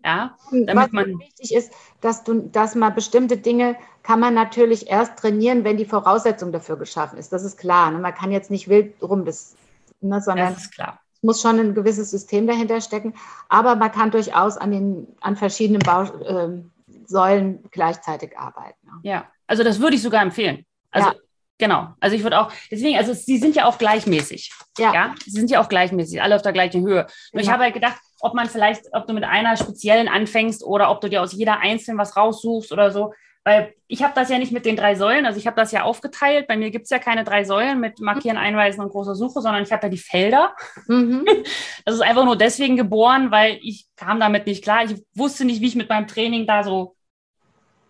[0.05, 4.89] Ja, damit Was man wichtig ist, dass du, dass man bestimmte Dinge kann man natürlich
[4.89, 7.33] erst trainieren, wenn die Voraussetzung dafür geschaffen ist.
[7.33, 7.91] Das ist klar.
[7.91, 7.99] Ne?
[7.99, 9.57] Man kann jetzt nicht wild rum, das,
[10.01, 11.01] ne, sondern das ist klar.
[11.13, 13.15] es muss schon ein gewisses System dahinter stecken.
[13.49, 16.71] Aber man kann durchaus an den an verschiedenen Bausäulen
[17.09, 18.79] ähm, äh, gleichzeitig arbeiten.
[18.87, 18.93] Ne?
[19.03, 20.65] Ja, also das würde ich sogar empfehlen.
[20.93, 21.15] Also ja.
[21.59, 21.89] Genau.
[22.01, 24.53] Also ich würde auch, deswegen, also sie sind ja auch gleichmäßig.
[24.79, 24.93] Ja.
[24.93, 25.15] ja.
[25.25, 27.07] Sie sind ja auch gleichmäßig, alle auf der gleichen Höhe.
[27.33, 30.91] Nur ich habe halt gedacht, ob man vielleicht, ob du mit einer speziellen anfängst oder
[30.91, 33.15] ob du dir aus jeder einzelnen was raussuchst oder so.
[33.43, 35.85] Weil ich habe das ja nicht mit den drei Säulen, also ich habe das ja
[35.85, 36.49] aufgeteilt.
[36.49, 39.63] Bei mir gibt es ja keine drei Säulen mit Markieren, Einweisen und großer Suche, sondern
[39.63, 40.55] ich habe ja die Felder.
[40.89, 41.25] Mhm.
[41.85, 44.85] Das ist einfach nur deswegen geboren, weil ich kam damit nicht klar.
[44.85, 46.97] Ich wusste nicht, wie ich mit meinem Training da so,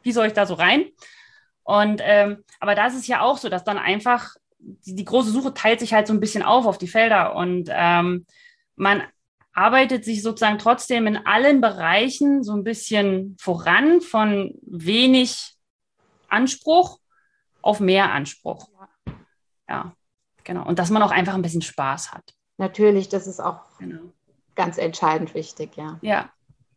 [0.03, 0.85] wie soll ich da so rein?
[1.67, 5.33] Und ähm, aber da ist es ja auch so, dass dann einfach die, die, große
[5.33, 8.25] Suche teilt sich halt so ein bisschen auf auf die Felder und ähm,
[8.77, 9.03] man
[9.53, 15.55] arbeitet sich sozusagen trotzdem in allen Bereichen so ein bisschen voran von wenig
[16.29, 17.01] Anspruch
[17.63, 18.69] auf mehr Anspruch.
[19.69, 19.93] Ja,
[20.45, 20.65] genau.
[20.67, 22.33] Und dass man auch einfach ein bisschen Spaß hat.
[22.59, 24.13] Natürlich, das ist auch genau.
[24.55, 25.99] ganz entscheidend wichtig, ja.
[26.01, 26.31] Ja,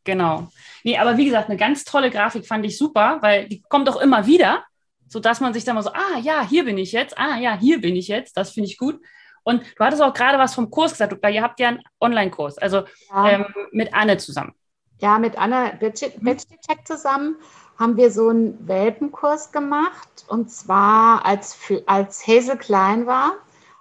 [0.04, 0.48] genau.
[0.84, 4.02] Nee, aber wie gesagt, eine ganz tolle Grafik fand ich super, weil die kommt auch
[4.02, 4.64] immer wieder,
[5.10, 7.82] sodass man sich dann mal so, ah ja, hier bin ich jetzt, ah ja, hier
[7.82, 9.02] bin ich jetzt, das finde ich gut.
[9.44, 12.84] Und du hattest auch gerade was vom Kurs gesagt, ihr habt ja einen Online-Kurs, also
[13.10, 13.30] ja.
[13.30, 14.54] ähm, mit Anne zusammen.
[15.00, 17.38] Ja, mit Anne Betschicek zusammen
[17.78, 23.36] haben wir so einen Welpenkurs gemacht und zwar als, als Hazel klein war.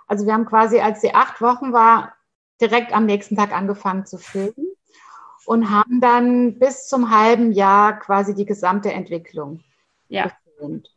[0.06, 2.14] Also wir haben quasi, als sie acht Wochen war,
[2.60, 4.68] direkt am nächsten Tag angefangen zu filmen
[5.46, 9.64] und haben dann bis zum halben Jahr quasi die gesamte Entwicklung
[10.08, 10.30] ja.
[10.46, 10.88] gefilmt.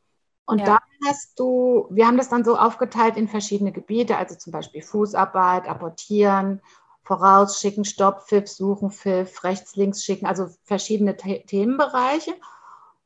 [0.45, 0.65] Und ja.
[0.65, 4.81] da hast du, wir haben das dann so aufgeteilt in verschiedene Gebiete, also zum Beispiel
[4.81, 6.61] Fußarbeit, Apportieren,
[7.03, 12.33] Vorausschicken, Stopp, Pfiff, Suchen, Pfiff, rechts, links schicken, also verschiedene The Themenbereiche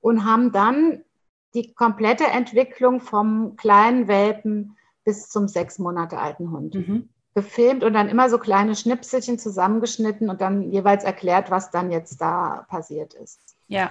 [0.02, 1.04] und haben dann
[1.54, 7.10] die komplette Entwicklung vom kleinen Welpen bis zum sechs Monate alten Hund mhm.
[7.34, 12.19] gefilmt und dann immer so kleine Schnipselchen zusammengeschnitten und dann jeweils erklärt, was dann jetzt
[12.19, 13.39] da passiert ist.
[13.67, 13.89] Ja.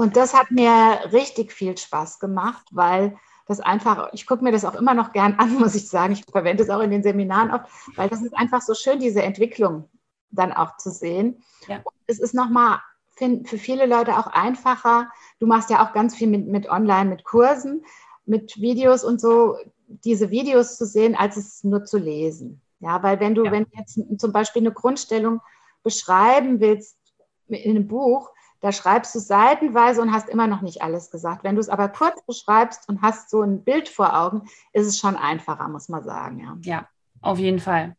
[0.00, 4.64] Und das hat mir richtig viel Spaß gemacht, weil das einfach, ich gucke mir das
[4.64, 6.14] auch immer noch gern an, muss ich sagen.
[6.14, 9.22] Ich verwende es auch in den Seminaren oft, weil das ist einfach so schön, diese
[9.22, 9.90] Entwicklung
[10.30, 11.42] dann auch zu sehen.
[11.68, 11.84] Ja.
[12.06, 12.78] es ist nochmal
[13.18, 15.10] für viele Leute auch einfacher.
[15.38, 17.84] Du machst ja auch ganz viel mit, mit Online, mit Kursen,
[18.24, 22.62] mit Videos und so, diese Videos zu sehen, als es nur zu lesen.
[22.78, 23.52] Ja, weil wenn du, ja.
[23.52, 25.42] wenn du jetzt zum Beispiel eine Grundstellung
[25.82, 26.96] beschreiben willst
[27.48, 31.44] in einem Buch, da schreibst du seitenweise und hast immer noch nicht alles gesagt.
[31.44, 34.98] Wenn du es aber kurz beschreibst und hast so ein Bild vor Augen, ist es
[34.98, 36.40] schon einfacher, muss man sagen.
[36.40, 36.88] Ja, ja
[37.22, 37.96] auf jeden Fall.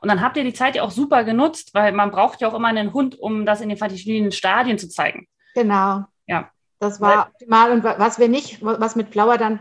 [0.00, 2.54] Und dann habt ihr die Zeit ja auch super genutzt, weil man braucht ja auch
[2.54, 5.26] immer einen Hund, um das in den verschiedenen Stadien zu zeigen.
[5.54, 6.04] Genau.
[6.26, 6.50] Ja.
[6.78, 7.70] Das war optimal.
[7.70, 9.60] Und was wir nicht, was mit Flower dann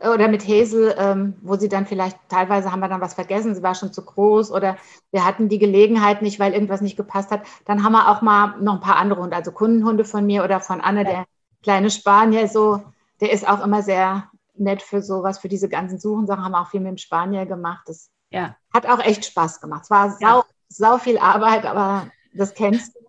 [0.00, 3.62] oder mit Häsel, ähm, wo sie dann vielleicht, teilweise haben wir dann was vergessen, sie
[3.62, 4.76] war schon zu groß oder
[5.10, 7.42] wir hatten die Gelegenheit nicht, weil irgendwas nicht gepasst hat.
[7.64, 10.60] Dann haben wir auch mal noch ein paar andere Hunde, also Kundenhunde von mir oder
[10.60, 11.26] von Anne, der
[11.62, 12.82] kleine Spanier, so,
[13.20, 16.70] der ist auch immer sehr nett für sowas, für diese ganzen Suchensachen, haben wir auch
[16.70, 17.82] viel mit dem Spanier gemacht.
[17.86, 18.56] Das ja.
[18.72, 19.84] hat auch echt Spaß gemacht.
[19.84, 20.44] Es war sau, ja.
[20.68, 23.00] sau viel Arbeit, aber das kennst du.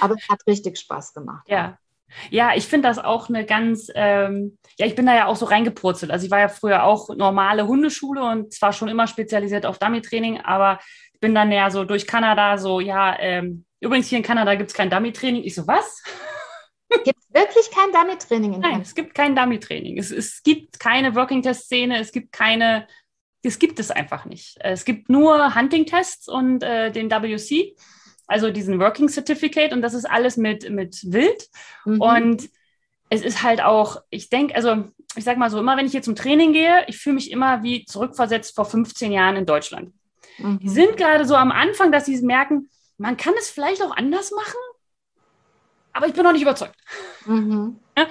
[0.00, 1.48] Aber es hat richtig Spaß gemacht.
[1.48, 1.78] Ja,
[2.30, 5.46] Ja, ich finde das auch eine ganz, ähm, ja, ich bin da ja auch so
[5.46, 6.10] reingepurzelt.
[6.10, 10.40] Also ich war ja früher auch normale Hundeschule und zwar schon immer spezialisiert auf Dummy-Training,
[10.40, 10.78] aber
[11.12, 14.70] ich bin dann ja so durch Kanada so, ja, ähm, übrigens hier in Kanada gibt
[14.70, 15.44] es kein Dummy-Training.
[15.44, 16.02] Ich so, was?
[17.04, 18.82] Gibt es wirklich kein Dummy-Training in Nein, Kanada?
[18.82, 19.98] es gibt kein Dummy-Training.
[19.98, 22.86] Es, es gibt keine Working-Test-Szene, es gibt keine,
[23.42, 24.56] das gibt es einfach nicht.
[24.60, 27.74] Es gibt nur Hunting-Tests und äh, den WC
[28.26, 31.48] also diesen Working Certificate und das ist alles mit, mit Wild.
[31.84, 32.00] Mhm.
[32.00, 32.48] Und
[33.10, 34.84] es ist halt auch, ich denke, also
[35.16, 37.62] ich sag mal so, immer wenn ich hier zum Training gehe, ich fühle mich immer
[37.62, 39.92] wie zurückversetzt vor 15 Jahren in Deutschland.
[40.38, 40.58] Mhm.
[40.58, 44.32] Die sind gerade so am Anfang, dass sie merken, man kann es vielleicht auch anders
[44.32, 44.58] machen,
[45.92, 46.76] aber ich bin noch nicht überzeugt.
[47.26, 47.78] Mhm.
[47.96, 48.08] Ja?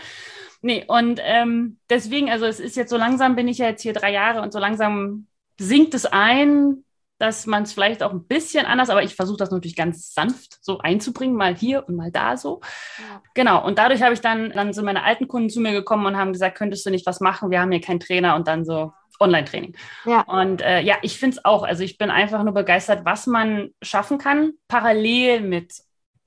[0.66, 3.92] Nee, und ähm, deswegen, also es ist jetzt so langsam, bin ich ja jetzt hier
[3.92, 5.28] drei Jahre und so langsam
[5.60, 6.83] sinkt es ein,
[7.20, 10.58] dass man es vielleicht auch ein bisschen anders, aber ich versuche das natürlich ganz sanft
[10.62, 12.62] so einzubringen, mal hier und mal da so.
[12.98, 13.22] Ja.
[13.34, 13.66] Genau.
[13.66, 16.34] Und dadurch habe ich dann, dann sind meine alten Kunden zu mir gekommen und haben
[16.34, 17.52] gesagt, könntest du nicht was machen?
[17.52, 19.76] Wir haben hier keinen Trainer und dann so Online-Training.
[20.06, 20.22] Ja.
[20.22, 21.64] Und äh, ja, ich finde es auch.
[21.64, 25.74] Also ich bin einfach nur begeistert, was man schaffen kann, parallel mit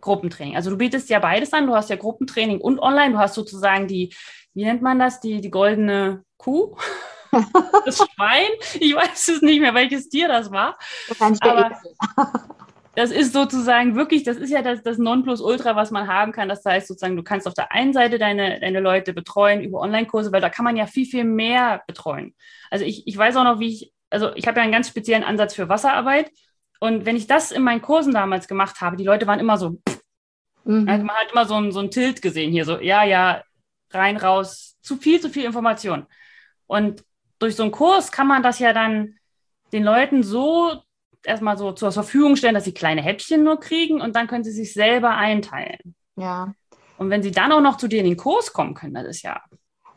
[0.00, 0.56] Gruppentraining.
[0.56, 1.66] Also du bietest ja beides an.
[1.66, 3.12] Du hast ja Gruppentraining und Online.
[3.12, 4.14] Du hast sozusagen die,
[4.54, 6.76] wie nennt man das, die, die goldene Kuh.
[7.84, 8.48] Das Schwein.
[8.80, 10.78] Ich weiß es nicht mehr, welches Tier das war.
[11.08, 11.72] Das Aber
[12.96, 16.48] das ist sozusagen wirklich, das ist ja das, das Nonplusultra, was man haben kann.
[16.48, 20.32] Das heißt sozusagen, du kannst auf der einen Seite deine, deine Leute betreuen über Online-Kurse,
[20.32, 22.34] weil da kann man ja viel, viel mehr betreuen.
[22.70, 25.24] Also ich, ich weiß auch noch, wie ich, also ich habe ja einen ganz speziellen
[25.24, 26.30] Ansatz für Wasserarbeit.
[26.80, 29.78] Und wenn ich das in meinen Kursen damals gemacht habe, die Leute waren immer so,
[30.64, 30.88] mhm.
[30.88, 33.42] also man hat immer so ein, so ein Tilt gesehen hier, so, ja, ja,
[33.90, 36.06] rein, raus, zu viel, zu viel Information.
[36.66, 37.04] Und
[37.38, 39.16] durch so einen Kurs kann man das ja dann
[39.72, 40.80] den Leuten so
[41.24, 44.52] erstmal so zur Verfügung stellen, dass sie kleine Häppchen nur kriegen und dann können sie
[44.52, 45.94] sich selber einteilen.
[46.16, 46.54] Ja.
[46.98, 49.22] Und wenn sie dann auch noch zu dir in den Kurs kommen können, das ist
[49.22, 49.42] ja.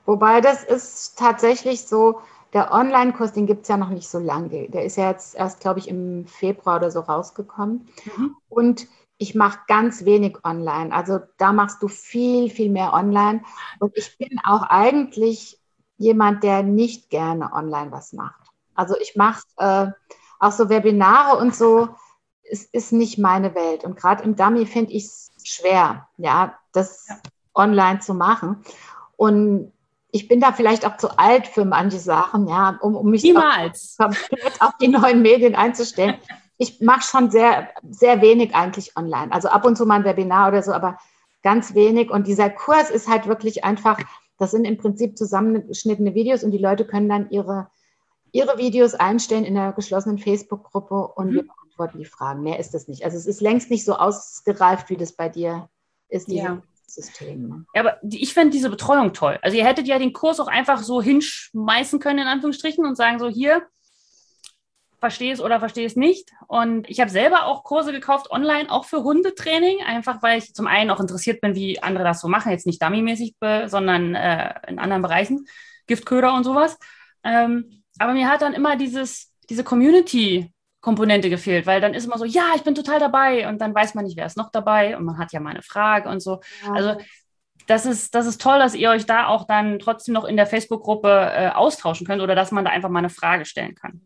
[0.05, 2.21] Wobei das ist tatsächlich so,
[2.53, 4.69] der Online-Kurs, den gibt es ja noch nicht so lange.
[4.69, 7.87] Der ist ja jetzt erst, glaube ich, im Februar oder so rausgekommen.
[8.17, 8.35] Mhm.
[8.49, 8.87] Und
[9.19, 10.93] ich mache ganz wenig online.
[10.93, 13.43] Also da machst du viel, viel mehr online.
[13.79, 15.58] Und ich bin auch eigentlich
[15.99, 18.41] jemand, der nicht gerne online was macht.
[18.73, 19.87] Also ich mache äh,
[20.39, 21.89] auch so Webinare und so,
[22.49, 23.83] es ist nicht meine Welt.
[23.83, 27.17] Und gerade im Dummy finde ich es schwer, ja, das ja.
[27.53, 28.63] online zu machen.
[29.17, 29.71] Und
[30.11, 33.95] ich bin da vielleicht auch zu alt für manche Sachen, ja, um, um mich Niemals.
[33.97, 36.15] komplett auf die neuen Medien einzustellen.
[36.57, 39.31] Ich mache schon sehr, sehr wenig eigentlich online.
[39.31, 40.97] Also ab und zu mal ein Webinar oder so, aber
[41.43, 42.09] ganz wenig.
[42.09, 43.99] Und dieser Kurs ist halt wirklich einfach
[44.39, 47.67] das sind im Prinzip zusammengeschnittene Videos und die Leute können dann ihre,
[48.31, 51.35] ihre Videos einstellen in der geschlossenen Facebook-Gruppe und mhm.
[51.35, 52.41] wir beantworten die Fragen.
[52.41, 53.03] Mehr ist das nicht.
[53.03, 55.69] Also es ist längst nicht so ausgereift, wie das bei dir
[56.07, 56.63] ist, dieses ja.
[56.87, 57.49] System.
[57.49, 57.65] Ne?
[57.75, 59.37] Ja, aber ich fände diese Betreuung toll.
[59.41, 63.19] Also ihr hättet ja den Kurs auch einfach so hinschmeißen können, in Anführungsstrichen, und sagen
[63.19, 63.61] so, hier,
[64.99, 66.31] verstehe es oder verstehe es nicht.
[66.47, 70.67] Und ich habe selber auch Kurse gekauft online, auch für Hundetraining, einfach weil ich zum
[70.67, 73.35] einen auch interessiert bin, wie andere das so machen, jetzt nicht dummymäßig,
[73.65, 75.45] sondern äh, in anderen Bereichen,
[75.87, 76.77] Giftköder und sowas.
[77.23, 82.17] Ähm, aber mir hat dann immer dieses, diese Community Komponente gefehlt, weil dann ist immer
[82.17, 84.95] so, ja, ich bin total dabei und dann weiß man nicht, wer ist noch dabei
[84.97, 86.39] und man hat ja mal eine Frage und so.
[86.63, 86.73] Ja.
[86.73, 87.01] Also
[87.67, 90.47] das ist, das ist toll, dass ihr euch da auch dann trotzdem noch in der
[90.47, 94.01] Facebook-Gruppe äh, austauschen könnt oder dass man da einfach mal eine Frage stellen kann.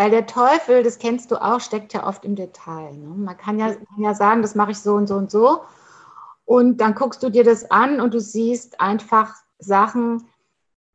[0.00, 2.96] Weil der Teufel, das kennst du auch, steckt ja oft im Detail.
[2.96, 3.08] Ne?
[3.08, 5.60] Man kann ja, kann ja sagen, das mache ich so und so und so.
[6.46, 10.26] Und dann guckst du dir das an und du siehst einfach Sachen,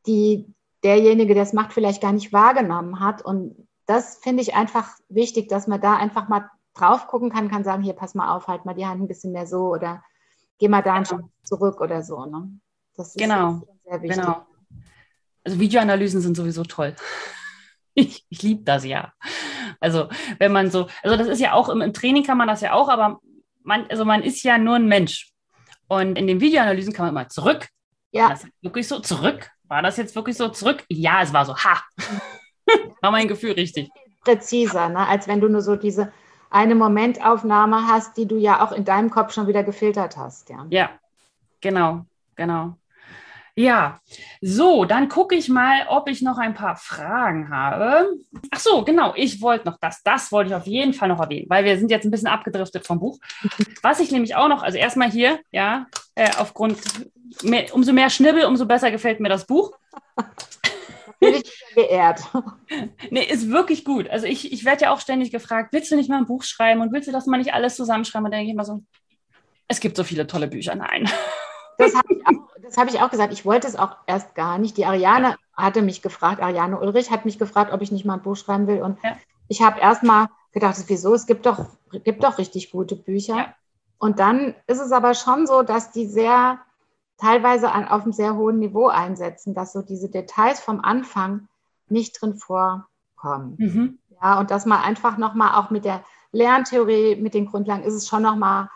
[0.07, 0.51] die
[0.83, 3.21] derjenige, der es macht, vielleicht gar nicht wahrgenommen hat.
[3.23, 7.63] Und das finde ich einfach wichtig, dass man da einfach mal drauf gucken kann, kann
[7.63, 10.03] sagen, hier, pass mal auf, halt mal die Hand ein bisschen mehr so oder
[10.57, 11.29] geh mal da genau.
[11.43, 12.25] Zurück oder so.
[12.25, 12.49] Ne?
[12.95, 13.61] Das ist genau.
[13.87, 14.19] sehr wichtig.
[14.19, 14.47] Genau.
[15.43, 16.95] Also Videoanalysen sind sowieso toll.
[17.97, 19.13] Ich, ich liebe das ja.
[19.79, 22.59] Also, wenn man so, also das ist ja auch im, im, Training kann man das
[22.59, 23.21] ja auch, aber
[23.63, 25.31] man, also man ist ja nur ein Mensch.
[25.87, 27.69] Und in den Videoanalysen kann man immer zurück.
[28.11, 28.23] Ja.
[28.23, 29.49] War das wirklich so zurück?
[29.63, 30.83] War das jetzt wirklich so zurück?
[30.89, 31.81] Ja, es war so, ha.
[33.01, 33.89] war mein Gefühl richtig.
[34.23, 35.07] Präziser, ne?
[35.07, 36.11] als wenn du nur so diese
[36.49, 40.49] eine Momentaufnahme hast, die du ja auch in deinem Kopf schon wieder gefiltert hast.
[40.49, 40.89] Ja, ja
[41.61, 42.05] genau,
[42.35, 42.77] genau.
[43.57, 44.01] Ja,
[44.41, 48.09] so, dann gucke ich mal, ob ich noch ein paar Fragen habe.
[48.51, 51.45] Ach so, genau, ich wollte noch das, das wollte ich auf jeden Fall noch erwähnen,
[51.47, 53.17] weil wir sind jetzt ein bisschen abgedriftet vom Buch.
[53.81, 56.77] Was ich nämlich auch noch, also erstmal hier, ja, äh, aufgrund,
[57.43, 59.71] mehr, umso mehr Schnibbel, umso besser gefällt mir das Buch.
[61.21, 62.21] Bin ich geehrt.
[63.09, 64.09] Nee, ist wirklich gut.
[64.09, 66.81] Also ich, ich werde ja auch ständig gefragt, willst du nicht mal ein Buch schreiben
[66.81, 68.25] und willst du das mal nicht alles zusammenschreiben?
[68.25, 68.81] Und dann denke ich immer so,
[69.67, 70.75] es gibt so viele tolle Bücher.
[70.75, 71.09] Nein.
[71.77, 73.33] Das habe ich, auch, hab ich auch gesagt.
[73.33, 74.77] Ich wollte es auch erst gar nicht.
[74.77, 78.21] Die Ariane hatte mich gefragt, Ariane Ulrich hat mich gefragt, ob ich nicht mal ein
[78.21, 78.81] Buch schreiben will.
[78.81, 79.17] Und ja.
[79.47, 81.13] ich habe erst mal gedacht, wieso?
[81.13, 81.65] Es gibt doch,
[82.03, 83.37] gibt doch richtig gute Bücher.
[83.37, 83.55] Ja.
[83.97, 86.59] Und dann ist es aber schon so, dass die sehr
[87.17, 91.47] teilweise an, auf einem sehr hohen Niveau einsetzen, dass so diese Details vom Anfang
[91.87, 93.55] nicht drin vorkommen.
[93.57, 93.99] Mhm.
[94.21, 98.07] Ja, und dass man einfach nochmal auch mit der Lerntheorie, mit den Grundlagen, ist es
[98.07, 98.69] schon nochmal,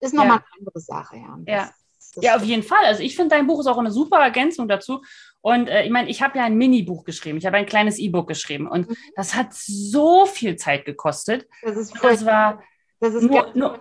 [0.00, 0.44] ist nochmal ja.
[0.44, 1.16] eine andere Sache.
[1.16, 1.70] Ja, ja.
[2.16, 2.84] Ja, auf jeden Fall.
[2.84, 5.02] Also ich finde, dein Buch ist auch eine super Ergänzung dazu.
[5.40, 8.28] Und äh, ich meine, ich habe ja ein Mini-Buch geschrieben, ich habe ein kleines E-Book
[8.28, 8.96] geschrieben und mhm.
[9.16, 11.46] das hat so viel Zeit gekostet.
[11.62, 12.62] Das ist das war
[13.00, 13.80] das ist nur, nur,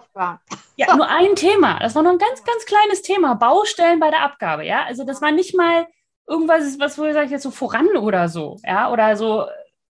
[0.78, 1.78] ja, nur ein Thema.
[1.80, 3.36] Das war nur ein ganz, ganz kleines Thema.
[3.36, 4.66] Baustellen bei der Abgabe.
[4.66, 5.88] Ja, also das war nicht mal
[6.26, 8.56] irgendwas, was wo sage ich jetzt so voran oder so.
[8.64, 9.46] Ja, oder so.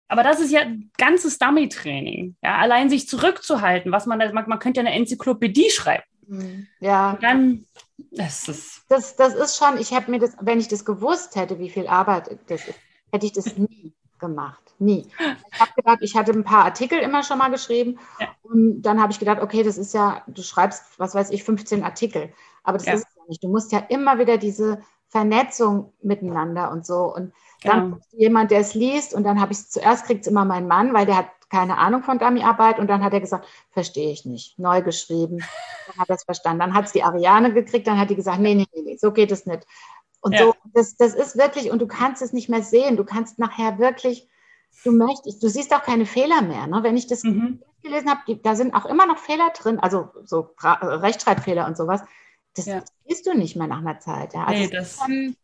[0.08, 0.64] Aber das ist ja
[0.98, 2.38] ganzes Dummy-Training.
[2.42, 6.04] Ja, allein sich zurückzuhalten, was man, man, man könnte ja eine Enzyklopädie schreiben.
[6.30, 6.68] Mhm.
[6.80, 7.12] Ja.
[7.12, 7.66] Und dann,
[8.12, 8.84] das ist.
[8.88, 11.88] Das, das ist schon, ich habe mir das, wenn ich das gewusst hätte, wie viel
[11.88, 12.80] Arbeit das ist,
[13.12, 14.64] hätte ich das nie gemacht.
[14.80, 15.08] Nie.
[15.52, 18.28] Ich habe gedacht, ich hatte ein paar Artikel immer schon mal geschrieben ja.
[18.44, 21.84] und dann habe ich gedacht, okay, das ist ja, du schreibst, was weiß ich, 15
[21.84, 22.32] Artikel,
[22.64, 22.94] aber das ja.
[22.94, 23.44] ist es ja nicht.
[23.44, 28.02] Du musst ja immer wieder diese Vernetzung miteinander und so und dann genau.
[28.12, 30.94] jemand, der es liest und dann habe ich es zuerst kriegt es immer mein Mann,
[30.94, 34.60] weil der hat keine Ahnung von Dummyarbeit und dann hat er gesagt, verstehe ich nicht,
[34.60, 35.40] neu geschrieben,
[35.88, 36.60] dann hat er es verstanden.
[36.60, 39.32] Dann hat es die Ariane gekriegt, dann hat die gesagt, nee, nee, nee, so geht
[39.32, 39.66] es nicht.
[40.22, 40.46] Und ja.
[40.46, 42.98] so, das, das ist wirklich, und du kannst es nicht mehr sehen.
[42.98, 44.28] Du kannst nachher wirklich,
[44.84, 46.68] du möchtest, du siehst auch keine Fehler mehr.
[46.68, 46.84] Ne?
[46.84, 47.64] Wenn ich das mhm.
[47.82, 52.02] gelesen habe, da sind auch immer noch Fehler drin, also so Rechtschreibfehler und sowas.
[52.56, 52.84] Das ja.
[53.08, 54.34] siehst du nicht mehr nach einer Zeit.
[54.34, 54.46] Ja?
[54.46, 55.36] Also nee, das ist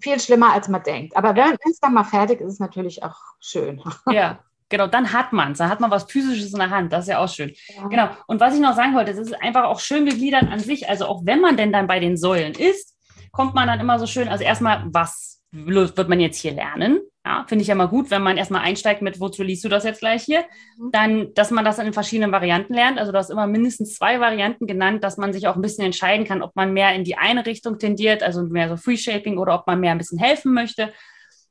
[0.00, 1.16] viel schlimmer, als man denkt.
[1.16, 3.82] Aber wenn es dann mal fertig ist, ist es natürlich auch schön.
[4.10, 7.04] Ja, Genau, dann hat man es, dann hat man was Physisches in der Hand, das
[7.04, 7.52] ist ja auch schön.
[7.76, 7.88] Ja.
[7.88, 10.88] Genau, und was ich noch sagen wollte, es ist einfach auch schön gegliedert an sich,
[10.88, 12.96] also auch wenn man denn dann bei den Säulen ist,
[13.32, 17.00] kommt man dann immer so schön, also erstmal, was wird man jetzt hier lernen?
[17.24, 19.84] Ja, finde ich ja mal gut, wenn man erstmal einsteigt mit, wozu liest du das
[19.84, 20.44] jetzt gleich hier?
[20.78, 20.90] Mhm.
[20.90, 22.98] Dann, dass man das in verschiedenen Varianten lernt.
[22.98, 26.26] Also du hast immer mindestens zwei Varianten genannt, dass man sich auch ein bisschen entscheiden
[26.26, 29.54] kann, ob man mehr in die eine Richtung tendiert, also mehr so Free Shaping oder
[29.54, 30.94] ob man mehr ein bisschen helfen möchte.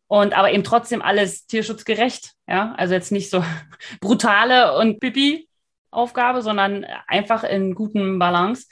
[0.07, 2.33] Und aber eben trotzdem alles tierschutzgerecht.
[2.47, 3.43] Ja, also jetzt nicht so
[4.01, 5.47] brutale und pipi
[5.91, 8.65] Aufgabe, sondern einfach in guten Balance.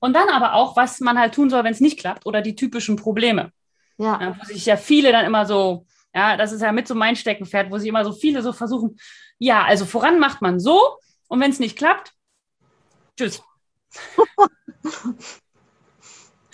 [0.00, 2.56] Und dann aber auch, was man halt tun soll, wenn es nicht klappt oder die
[2.56, 3.52] typischen Probleme.
[3.98, 4.20] Ja.
[4.20, 4.36] ja.
[4.38, 7.70] Wo sich ja viele dann immer so, ja, das ist ja mit so mein Steckenpferd,
[7.70, 8.98] wo sich immer so viele so versuchen,
[9.38, 12.12] ja, also voran macht man so und wenn es nicht klappt,
[13.16, 13.42] tschüss.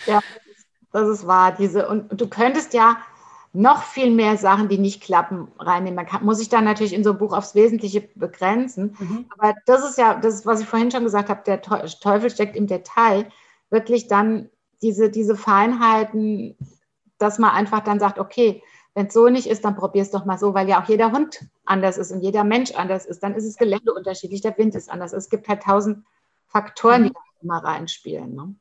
[0.06, 0.20] ja,
[0.92, 1.52] das ist wahr.
[1.52, 2.98] Diese, und du könntest ja
[3.52, 5.96] noch viel mehr Sachen, die nicht klappen, reinnehmen.
[5.96, 8.96] Man kann, muss sich dann natürlich in so einem Buch aufs Wesentliche begrenzen.
[8.98, 9.26] Mhm.
[9.36, 12.54] Aber das ist ja, das ist, was ich vorhin schon gesagt habe, der Teufel steckt
[12.54, 13.28] im Detail.
[13.70, 14.50] Wirklich dann
[14.82, 16.56] diese, diese Feinheiten,
[17.18, 18.62] dass man einfach dann sagt, okay,
[18.96, 21.12] wenn es so nicht ist, dann probier es doch mal so, weil ja auch jeder
[21.12, 23.22] Hund anders ist und jeder Mensch anders ist.
[23.22, 25.12] Dann ist das Gelände unterschiedlich, der Wind ist anders.
[25.12, 26.06] Es gibt halt tausend
[26.46, 27.12] Faktoren, die mhm.
[27.12, 28.34] da immer reinspielen.
[28.34, 28.54] Ne?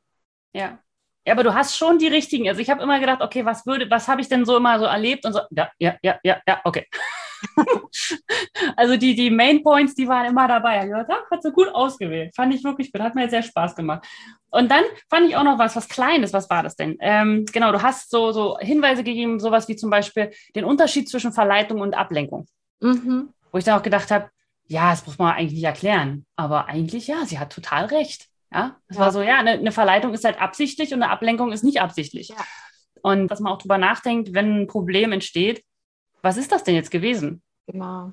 [0.52, 0.78] Ja.
[1.26, 2.48] Ja, aber du hast schon die richtigen.
[2.48, 4.84] Also ich habe immer gedacht, okay, was würde, was habe ich denn so immer so
[4.84, 5.40] erlebt und so.
[5.50, 6.86] Ja, ja, ja, ja, ja, okay.
[8.76, 10.86] also die, die Main Points, die waren immer dabei.
[10.86, 12.34] Ja, hat so gut ausgewählt.
[12.34, 13.00] Fand ich wirklich gut.
[13.00, 14.06] Hat mir sehr Spaß gemacht.
[14.50, 16.32] Und dann fand ich auch noch was, was Kleines.
[16.32, 16.96] Was war das denn?
[17.00, 21.32] Ähm, genau, du hast so, so Hinweise gegeben, sowas wie zum Beispiel den Unterschied zwischen
[21.32, 22.46] Verleitung und Ablenkung.
[22.80, 23.30] Mhm.
[23.52, 24.30] Wo ich dann auch gedacht habe,
[24.68, 26.26] ja, das muss man eigentlich nicht erklären.
[26.36, 28.28] Aber eigentlich, ja, sie hat total recht.
[28.52, 29.02] Ja, es ja.
[29.02, 32.28] war so, ja, eine, eine, Verleitung ist halt absichtlich und eine Ablenkung ist nicht absichtlich.
[32.28, 32.36] Ja.
[33.02, 35.64] Und dass man auch drüber nachdenkt, wenn ein Problem entsteht,
[36.22, 37.42] was ist das denn jetzt gewesen?
[37.66, 38.12] Genau.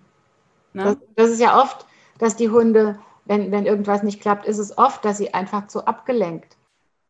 [0.73, 1.85] Das, das, ist ja oft,
[2.17, 5.85] dass die Hunde, wenn, wenn irgendwas nicht klappt, ist es oft, dass sie einfach zu
[5.85, 6.57] abgelenkt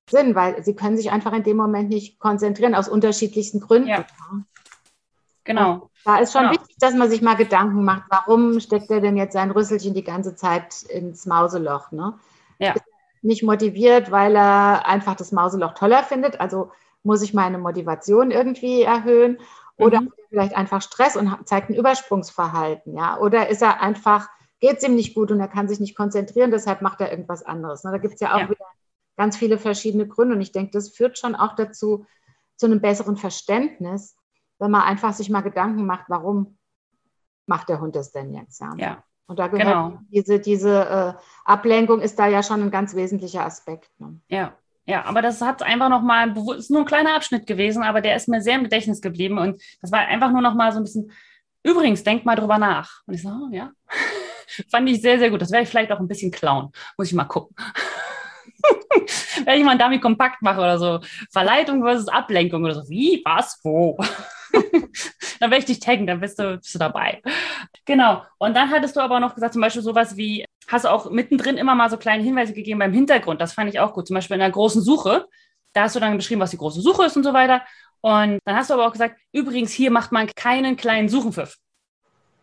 [0.09, 3.87] sind, weil sie können sich einfach in dem Moment nicht konzentrieren, aus unterschiedlichsten Gründen.
[3.87, 4.05] Ja.
[5.45, 5.73] Genau.
[5.73, 6.53] Und da ist schon genau.
[6.53, 10.03] wichtig, dass man sich mal Gedanken macht, warum steckt er denn jetzt sein Rüsselchen die
[10.03, 11.91] ganze Zeit ins Mauseloch?
[11.91, 12.17] Ne?
[12.59, 12.75] Ja
[13.23, 16.39] nicht motiviert, weil er einfach das Mauseloch toller findet.
[16.39, 16.71] Also
[17.03, 19.39] muss ich meine Motivation irgendwie erhöhen.
[19.77, 20.13] Oder mhm.
[20.33, 23.19] Vielleicht einfach Stress und zeigt ein Übersprungsverhalten, ja.
[23.19, 26.49] Oder ist er einfach, geht es ihm nicht gut und er kann sich nicht konzentrieren,
[26.49, 27.83] deshalb macht er irgendwas anderes.
[27.83, 27.91] Ne?
[27.91, 28.49] Da gibt es ja auch ja.
[28.49, 28.65] wieder
[29.15, 30.33] ganz viele verschiedene Gründe.
[30.33, 32.07] Und ich denke, das führt schon auch dazu,
[32.55, 34.17] zu einem besseren Verständnis,
[34.57, 36.57] wenn man einfach sich mal Gedanken macht, warum
[37.45, 38.59] macht der Hund das denn jetzt?
[38.59, 38.73] Ja.
[38.77, 39.03] ja.
[39.27, 39.99] Und da gehört genau.
[40.09, 41.13] diese, diese äh,
[41.45, 43.91] Ablenkung ist da ja schon ein ganz wesentlicher Aspekt.
[43.99, 44.19] Ne?
[44.29, 44.57] Ja.
[44.85, 48.27] Ja, aber das hat einfach nochmal, ist nur ein kleiner Abschnitt gewesen, aber der ist
[48.27, 51.11] mir sehr im Gedächtnis geblieben und das war einfach nur nochmal so ein bisschen,
[51.63, 53.01] übrigens, denk mal drüber nach.
[53.05, 53.71] Und ich so, oh, ja,
[54.69, 55.41] fand ich sehr, sehr gut.
[55.41, 56.71] Das werde ich vielleicht auch ein bisschen klauen.
[56.97, 57.55] Muss ich mal gucken.
[59.45, 60.99] Wenn ich mal einen Dummy kompakt mache oder so,
[61.31, 63.97] Verleitung versus Ablenkung oder so, wie, was, wo?
[65.39, 67.21] dann werde ich dich taggen, dann bist du, bist du dabei.
[67.85, 68.23] Genau.
[68.37, 71.57] Und dann hattest du aber noch gesagt, zum Beispiel sowas wie, hast du auch mittendrin
[71.57, 73.39] immer mal so kleine Hinweise gegeben beim Hintergrund.
[73.39, 74.07] Das fand ich auch gut.
[74.07, 75.27] Zum Beispiel in der großen Suche.
[75.71, 77.61] Da hast du dann beschrieben, was die große Suche ist und so weiter.
[78.01, 81.57] Und dann hast du aber auch gesagt, übrigens, hier macht man keinen kleinen Suchenpfiff.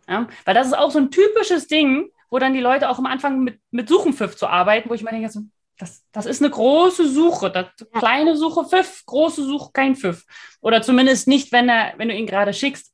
[0.09, 0.27] Ja?
[0.45, 3.41] Weil das ist auch so ein typisches Ding, wo dann die Leute auch am Anfang
[3.41, 5.41] mit, mit Suchenpfiff zu arbeiten, wo ich mir denke, so,
[5.79, 7.51] das, das ist eine große Suche.
[7.51, 10.25] Das, kleine Suche Pfiff, große Suche kein Pfiff.
[10.61, 12.93] Oder zumindest nicht, wenn, er, wenn du ihn gerade schickst.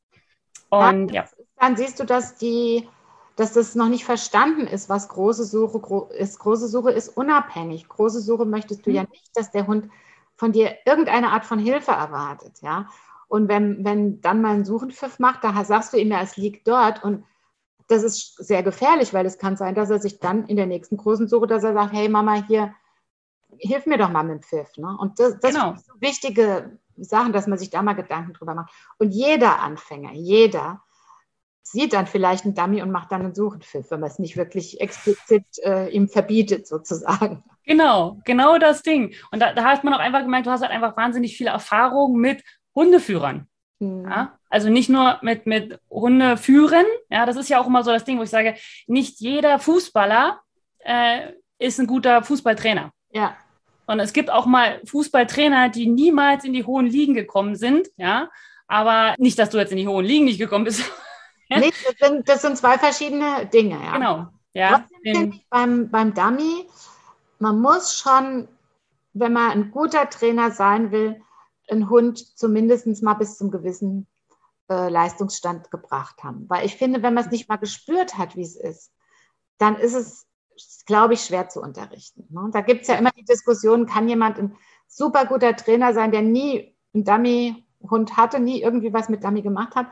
[0.68, 1.28] Und ja.
[1.58, 2.88] Dann siehst du, dass die
[3.36, 6.38] dass das noch nicht verstanden ist, was große Suche gro ist.
[6.38, 7.86] Große Suche ist unabhängig.
[7.88, 8.96] Große Suche möchtest du mhm.
[8.96, 9.90] ja nicht, dass der Hund
[10.34, 12.88] von dir irgendeine Art von Hilfe erwartet, ja.
[13.28, 16.68] Und wenn, wenn dann mal ein Suchenpfiff macht, da sagst du ihm ja, es liegt
[16.68, 17.24] dort und
[17.88, 20.96] das ist sehr gefährlich, weil es kann sein, dass er sich dann in der nächsten
[20.96, 22.74] großen Suche, dass er sagt, hey Mama, hier,
[23.58, 24.76] hilf mir doch mal mit dem Pfiff.
[24.76, 24.96] Ne?
[24.98, 25.74] Und das, das genau.
[25.74, 28.72] sind so wichtige Sachen, dass man sich da mal Gedanken drüber macht.
[28.98, 30.82] Und jeder Anfänger, jeder
[31.70, 34.80] sieht dann vielleicht einen Dummy und macht dann einen Suchenpfiff, wenn man es nicht wirklich
[34.80, 37.44] explizit äh, ihm verbietet, sozusagen.
[37.64, 39.14] Genau, genau das Ding.
[39.30, 42.20] Und da, da hat man auch einfach gemerkt, du hast halt einfach wahnsinnig viele Erfahrungen
[42.20, 42.42] mit
[42.74, 43.48] Hundeführern.
[43.80, 44.08] Mhm.
[44.08, 44.38] Ja?
[44.48, 46.86] Also nicht nur mit, mit Hundeführen.
[47.10, 48.54] Ja, das ist ja auch immer so das Ding, wo ich sage,
[48.86, 50.40] nicht jeder Fußballer
[50.80, 52.92] äh, ist ein guter Fußballtrainer.
[53.10, 53.36] Ja.
[53.86, 57.88] Und es gibt auch mal Fußballtrainer, die niemals in die hohen Ligen gekommen sind.
[57.96, 58.30] Ja,
[58.66, 60.82] aber nicht, dass du jetzt in die hohen Ligen nicht gekommen bist.
[61.48, 63.78] nee, das sind, das sind zwei verschiedene Dinge.
[63.82, 63.92] Ja.
[63.92, 64.26] Genau.
[64.52, 66.66] Ja, ich beim, beim Dummy,
[67.38, 68.48] man muss schon,
[69.12, 71.20] wenn man ein guter Trainer sein will,
[71.68, 74.06] einen Hund zumindest mal bis zum gewissen
[74.70, 76.48] äh, Leistungsstand gebracht haben.
[76.48, 78.92] Weil ich finde, wenn man es nicht mal gespürt hat, wie es ist,
[79.58, 80.26] dann ist es,
[80.86, 82.26] glaube ich, schwer zu unterrichten.
[82.30, 82.48] Ne?
[82.52, 84.56] Da gibt es ja immer die Diskussion, kann jemand ein
[84.88, 89.74] super guter Trainer sein, der nie einen Dummy-Hund hatte, nie irgendwie was mit Dummy gemacht
[89.74, 89.86] hat.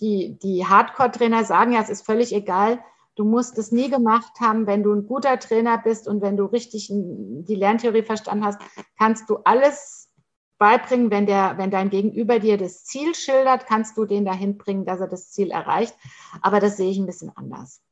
[0.00, 2.78] Die, die Hardcore-Trainer sagen ja, es ist völlig egal,
[3.16, 4.66] du musst es nie gemacht haben.
[4.66, 8.60] Wenn du ein guter Trainer bist und wenn du richtig die Lerntheorie verstanden hast,
[8.98, 10.10] kannst du alles
[10.58, 14.84] beibringen, wenn, der, wenn dein Gegenüber dir das Ziel schildert, kannst du den dahin bringen,
[14.84, 15.94] dass er das Ziel erreicht.
[16.42, 17.82] Aber das sehe ich ein bisschen anders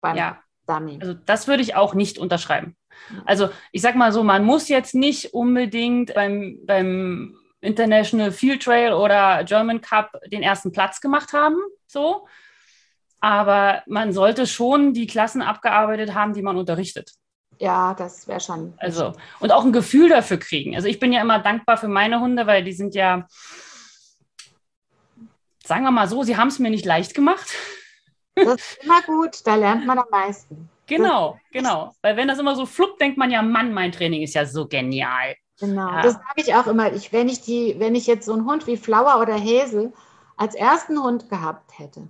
[0.00, 0.38] beim ja.
[0.66, 0.98] Dummy.
[1.00, 2.76] Also das würde ich auch nicht unterschreiben.
[3.24, 8.92] Also ich sag mal so, man muss jetzt nicht unbedingt beim, beim International Field Trail
[8.92, 11.56] oder German Cup den ersten Platz gemacht haben,
[11.86, 12.26] so.
[13.20, 17.12] Aber man sollte schon die Klassen abgearbeitet haben, die man unterrichtet
[17.60, 18.74] ja, das wäre schon.
[18.78, 20.74] Also, und auch ein Gefühl dafür kriegen.
[20.76, 23.26] Also, ich bin ja immer dankbar für meine Hunde, weil die sind ja,
[25.64, 27.48] sagen wir mal so, sie haben es mir nicht leicht gemacht.
[28.34, 30.68] Das ist immer gut, da lernt man am meisten.
[30.86, 31.92] Genau, genau.
[32.00, 34.66] Weil wenn das immer so fluppt, denkt man ja, Mann, mein Training ist ja so
[34.66, 35.34] genial.
[35.60, 36.02] Genau, ja.
[36.02, 36.92] das sage ich auch immer.
[36.92, 39.92] Ich, wenn, ich die, wenn ich jetzt so einen Hund wie Flower oder Häsel
[40.36, 42.08] als ersten Hund gehabt hätte,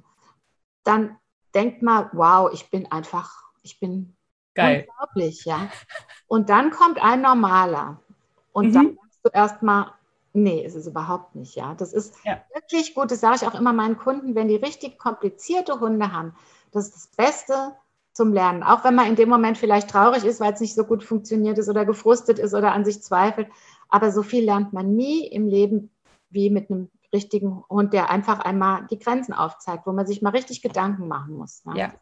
[0.85, 1.17] dann
[1.55, 4.15] denkt man, wow, ich bin einfach, ich bin
[4.59, 4.89] Geil.
[4.89, 5.69] Unglaublich, ja.
[6.27, 8.01] Und dann kommt ein normaler.
[8.53, 8.73] Und mhm.
[8.73, 9.93] dann sagst du erstmal,
[10.33, 11.75] nee, ist es überhaupt nicht, ja.
[11.75, 12.43] Das ist ja.
[12.53, 16.35] wirklich gut, das sage ich auch immer meinen Kunden, wenn die richtig komplizierte Hunde haben,
[16.73, 17.77] das ist das Beste
[18.19, 18.65] zum Lernen.
[18.65, 21.57] Auch wenn man in dem Moment vielleicht traurig ist, weil es nicht so gut funktioniert
[21.57, 23.47] ist oder gefrustet ist oder an sich zweifelt.
[23.89, 25.93] Aber so viel lernt man nie im Leben
[26.29, 30.31] wie mit einem richtigen Hund, der einfach einmal die Grenzen aufzeigt, wo man sich mal
[30.31, 31.65] richtig Gedanken machen muss.
[31.65, 31.79] Ne?
[31.79, 31.93] Ja,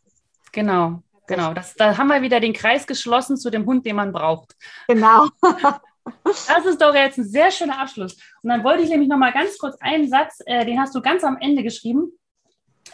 [0.52, 1.02] genau.
[1.28, 4.56] Genau, das, da haben wir wieder den Kreis geschlossen zu dem Hund, den man braucht.
[4.88, 5.28] Genau.
[6.24, 8.16] Das ist doch jetzt ein sehr schöner Abschluss.
[8.40, 11.02] Und dann wollte ich nämlich noch mal ganz kurz einen Satz, äh, den hast du
[11.02, 12.12] ganz am Ende geschrieben.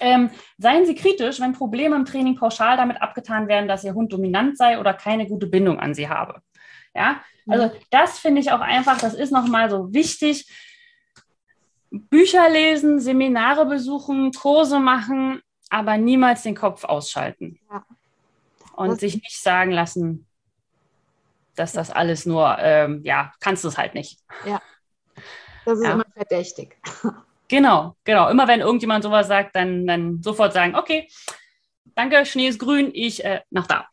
[0.02, 4.12] Ähm, seien Sie kritisch, wenn Probleme im Training pauschal damit abgetan werden, dass Ihr Hund
[4.12, 6.42] dominant sei oder keine gute Bindung an Sie habe.
[6.94, 10.46] Ja, also das finde ich auch einfach, das ist nochmal so wichtig.
[11.90, 15.40] Bücher lesen, Seminare besuchen, Kurse machen,
[15.70, 17.58] aber niemals den Kopf ausschalten.
[17.70, 17.84] Ja
[18.74, 20.26] und sich nicht sagen lassen,
[21.54, 24.18] dass das alles nur, ähm, ja, kannst du es halt nicht.
[24.46, 24.60] Ja,
[25.64, 25.92] das ist ja.
[25.92, 26.76] immer verdächtig.
[27.52, 28.30] Genau, genau.
[28.30, 31.06] Immer wenn irgendjemand sowas sagt, dann, dann sofort sagen, okay,
[31.94, 33.84] danke, Schnee ist grün, ich äh, nach da.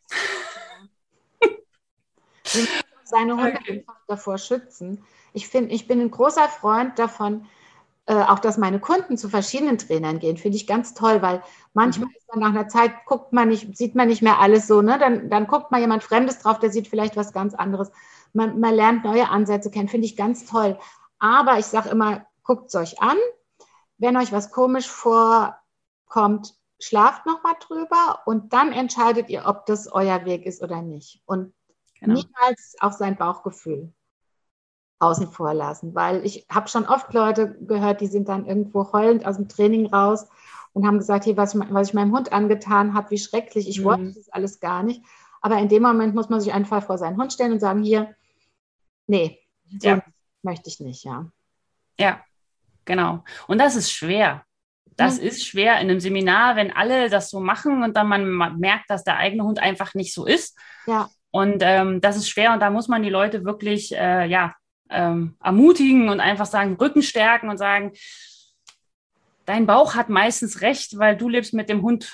[3.04, 3.84] Seine Hunde okay.
[3.86, 5.04] einfach davor schützen.
[5.34, 7.48] Ich, find, ich bin ein großer Freund davon,
[8.06, 11.42] äh, auch dass meine Kunden zu verschiedenen Trainern gehen, finde ich ganz toll, weil
[11.74, 12.14] manchmal mhm.
[12.16, 14.98] ist man nach einer Zeit, guckt man nicht, sieht man nicht mehr alles so, ne?
[14.98, 17.90] Dann, dann guckt mal jemand Fremdes drauf, der sieht vielleicht was ganz anderes.
[18.32, 20.78] Man, man lernt neue Ansätze kennen, finde ich ganz toll.
[21.18, 23.18] Aber ich sage immer, guckt es euch an.
[24.00, 29.92] Wenn euch was komisch vorkommt, schlaft noch mal drüber und dann entscheidet ihr, ob das
[29.92, 31.22] euer Weg ist oder nicht.
[31.26, 31.52] Und
[32.00, 32.14] genau.
[32.14, 33.92] niemals auf sein Bauchgefühl
[35.00, 39.26] außen vor lassen, weil ich habe schon oft Leute gehört, die sind dann irgendwo heulend
[39.26, 40.28] aus dem Training raus
[40.72, 43.84] und haben gesagt, hey, was, was ich meinem Hund angetan habe, wie schrecklich, ich mhm.
[43.84, 45.02] wollte das alles gar nicht.
[45.42, 48.14] Aber in dem Moment muss man sich einfach vor seinen Hund stellen und sagen, hier,
[49.06, 49.38] nee,
[49.82, 50.02] ja.
[50.42, 51.26] möchte ich nicht, ja.
[51.98, 52.20] Ja,
[52.84, 53.24] genau.
[53.46, 54.44] Und das ist schwer.
[54.96, 55.26] Das mhm.
[55.28, 59.04] ist schwer in einem Seminar, wenn alle das so machen und dann man merkt, dass
[59.04, 60.58] der eigene Hund einfach nicht so ist.
[60.86, 61.08] Ja.
[61.30, 64.54] Und ähm, das ist schwer und da muss man die Leute wirklich, äh, ja,
[64.90, 67.92] ähm, ermutigen und einfach sagen, Rücken stärken und sagen,
[69.46, 72.12] dein Bauch hat meistens recht, weil du lebst mit dem Hund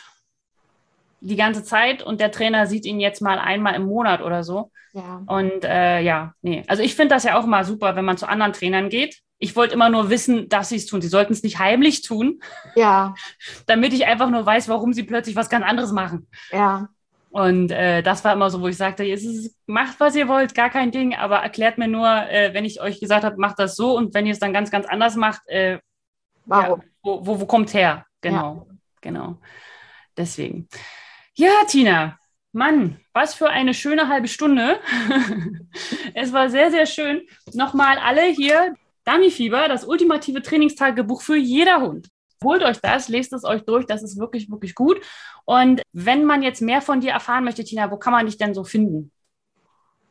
[1.21, 4.71] die ganze Zeit und der Trainer sieht ihn jetzt mal einmal im Monat oder so.
[4.93, 5.23] Ja.
[5.27, 6.63] Und äh, ja, nee.
[6.69, 9.21] Also ich finde das ja auch mal super, wenn man zu anderen Trainern geht.
[9.39, 11.03] Ich wollte immer nur wissen, dass sie es tun.
[11.03, 12.41] Sie sollten es nicht heimlich tun.
[12.75, 13.15] Ja.
[13.67, 16.27] damit ich einfach nur weiß, warum sie plötzlich was ganz anderes machen.
[16.51, 16.89] Ja.
[17.31, 20.71] Und äh, das war immer so, wo ich sagte, ist, macht, was ihr wollt, gar
[20.71, 23.95] kein Ding, aber erklärt mir nur, äh, wenn ich euch gesagt habe, macht das so
[23.95, 25.79] und wenn ihr es dann ganz, ganz anders macht, äh,
[26.47, 26.81] warum?
[26.81, 28.07] Ja, wo, wo, wo kommt her?
[28.23, 28.77] Genau, ja.
[29.03, 29.39] genau.
[30.17, 30.67] Deswegen.
[31.35, 32.19] Ja, Tina,
[32.53, 34.81] Mann, was für eine schöne halbe Stunde.
[36.15, 37.27] es war sehr, sehr schön.
[37.53, 38.75] Nochmal alle hier,
[39.07, 42.09] Dummy-Fieber, das ultimative Trainingstagebuch für jeder Hund.
[42.45, 45.01] Holt euch das, lest es euch durch, das ist wirklich, wirklich gut.
[45.45, 48.53] Und wenn man jetzt mehr von dir erfahren möchte, Tina, wo kann man dich denn
[48.53, 49.11] so finden?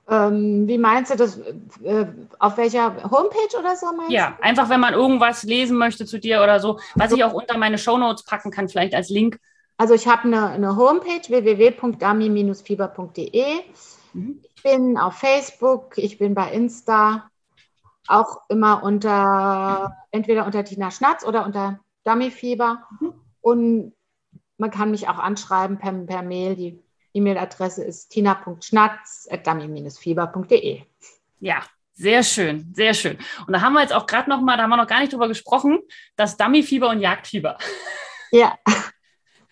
[0.07, 1.39] Ähm, wie meinst du das?
[1.83, 2.05] Äh,
[2.37, 6.43] auf welcher Homepage oder so meinst Ja, einfach wenn man irgendwas lesen möchte zu dir
[6.43, 9.39] oder so, was ich auch unter meine Shownotes packen kann, vielleicht als Link.
[9.77, 13.45] Also ich habe eine, eine Homepage www.dami-fieber.de.
[14.13, 14.41] Mhm.
[14.55, 17.29] Ich bin auf Facebook, ich bin bei Insta,
[18.08, 22.88] auch immer unter entweder unter Tina Schnatz oder unter Dummyfieber.
[22.99, 23.14] Mhm.
[23.41, 23.95] Und
[24.58, 26.56] man kann mich auch anschreiben per, per Mail.
[26.56, 26.82] Die
[27.14, 30.82] E-Mail-Adresse ist tina.schnatz.dummy-fieber.de.
[31.39, 31.62] Ja,
[31.93, 33.18] sehr schön, sehr schön.
[33.47, 35.14] Und da haben wir jetzt auch gerade noch mal, da haben wir noch gar nicht
[35.14, 35.80] drüber gesprochen,
[36.16, 37.58] das Dummyfieber und Jagdfieber.
[38.32, 38.58] Ja.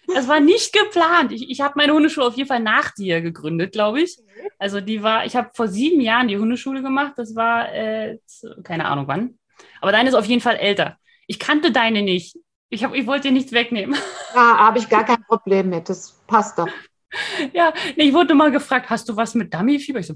[0.07, 1.31] Das war nicht geplant.
[1.31, 4.17] Ich, ich habe meine Hundeschule auf jeden Fall nach dir gegründet, glaube ich.
[4.59, 7.13] Also die war, ich habe vor sieben Jahren die Hundeschule gemacht.
[7.17, 8.19] Das war, äh,
[8.63, 9.37] keine Ahnung wann.
[9.81, 10.97] Aber deine ist auf jeden Fall älter.
[11.27, 12.37] Ich kannte deine nicht.
[12.69, 13.95] Ich, hab, ich wollte dir nichts wegnehmen.
[14.33, 15.89] Ja, habe ich gar kein Problem mit.
[15.89, 16.67] Das passt doch.
[17.53, 19.99] Ja, nee, ich wurde mal gefragt, hast du was mit Dummyfieber?
[19.99, 20.15] Ich so,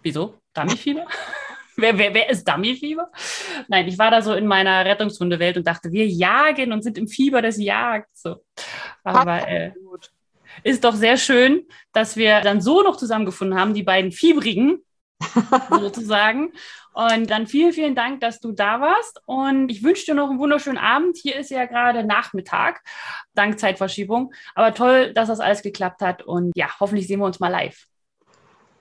[0.00, 0.38] wieso?
[0.54, 1.06] Dummyfieber?
[1.76, 3.10] wer, wer, wer ist Dummyfieber?
[3.68, 7.06] Nein, ich war da so in meiner Rettungshundewelt und dachte, wir jagen und sind im
[7.06, 8.22] Fieber des Jagds.
[8.22, 8.36] So.
[9.04, 9.72] Aber äh,
[10.62, 14.78] ist doch sehr schön, dass wir dann so noch zusammengefunden haben, die beiden Fiebrigen
[15.70, 16.52] sozusagen.
[16.94, 19.22] Und dann vielen, vielen Dank, dass du da warst.
[19.24, 21.16] Und ich wünsche dir noch einen wunderschönen Abend.
[21.16, 22.82] Hier ist ja gerade Nachmittag,
[23.34, 24.32] dank Zeitverschiebung.
[24.54, 26.22] Aber toll, dass das alles geklappt hat.
[26.22, 27.86] Und ja, hoffentlich sehen wir uns mal live.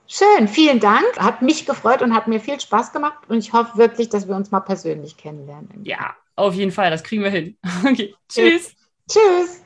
[0.07, 1.05] Schön, vielen Dank.
[1.17, 3.29] Hat mich gefreut und hat mir viel Spaß gemacht.
[3.29, 5.85] Und ich hoffe wirklich, dass wir uns mal persönlich kennenlernen.
[5.85, 6.91] Ja, auf jeden Fall.
[6.91, 7.57] Das kriegen wir hin.
[7.85, 8.75] Okay, tschüss.
[9.09, 9.60] Tschüss.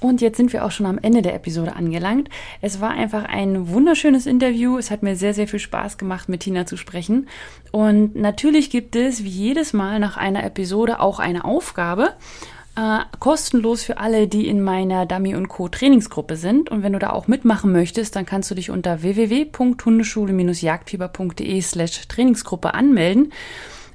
[0.00, 2.28] Und jetzt sind wir auch schon am Ende der Episode angelangt.
[2.62, 4.78] Es war einfach ein wunderschönes Interview.
[4.78, 7.28] Es hat mir sehr, sehr viel Spaß gemacht, mit Tina zu sprechen.
[7.70, 12.14] Und natürlich gibt es wie jedes Mal nach einer Episode auch eine Aufgabe.
[12.76, 15.68] Äh, kostenlos für alle, die in meiner Dummy Co.
[15.68, 16.70] Trainingsgruppe sind.
[16.70, 22.72] Und wenn du da auch mitmachen möchtest, dann kannst du dich unter www.hundeschule-jagdfieber.de slash Trainingsgruppe
[22.72, 23.34] anmelden.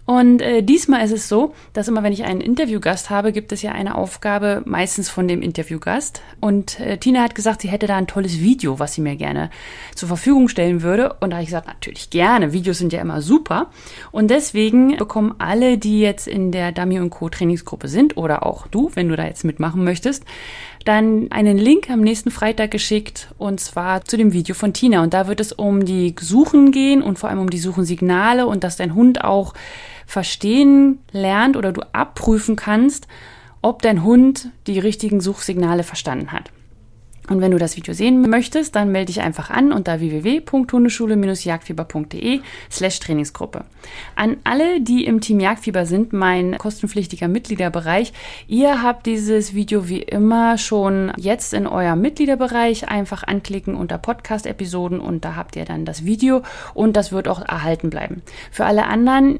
[0.05, 3.63] Und äh, diesmal ist es so, dass immer wenn ich einen Interviewgast habe, gibt es
[3.63, 6.21] ja eine Aufgabe meistens von dem Interviewgast.
[6.39, 9.49] Und äh, Tina hat gesagt, sie hätte da ein tolles Video, was sie mir gerne
[9.95, 11.13] zur Verfügung stellen würde.
[11.21, 12.53] Und da habe ich gesagt, natürlich gerne.
[12.53, 13.71] Videos sind ja immer super.
[14.11, 17.29] Und deswegen bekommen alle, die jetzt in der Dummy Co.
[17.29, 20.23] Trainingsgruppe sind oder auch du, wenn du da jetzt mitmachen möchtest,
[20.85, 25.03] dann einen Link am nächsten Freitag geschickt und zwar zu dem Video von Tina.
[25.03, 28.63] Und da wird es um die Suchen gehen und vor allem um die Suchensignale und
[28.63, 29.53] dass dein Hund auch
[30.05, 33.07] verstehen lernt oder du abprüfen kannst,
[33.61, 36.51] ob dein Hund die richtigen Suchsignale verstanden hat.
[37.29, 42.99] Und wenn du das Video sehen möchtest, dann melde dich einfach an unter www.hundeschule-jagdfieber.de slash
[42.99, 43.65] Trainingsgruppe.
[44.15, 48.13] An alle, die im Team Jagdfieber sind, mein kostenpflichtiger Mitgliederbereich,
[48.47, 54.99] ihr habt dieses Video wie immer schon jetzt in eurem Mitgliederbereich einfach anklicken unter Podcast-Episoden
[54.99, 58.21] und da habt ihr dann das Video und das wird auch erhalten bleiben.
[58.51, 59.39] Für alle anderen,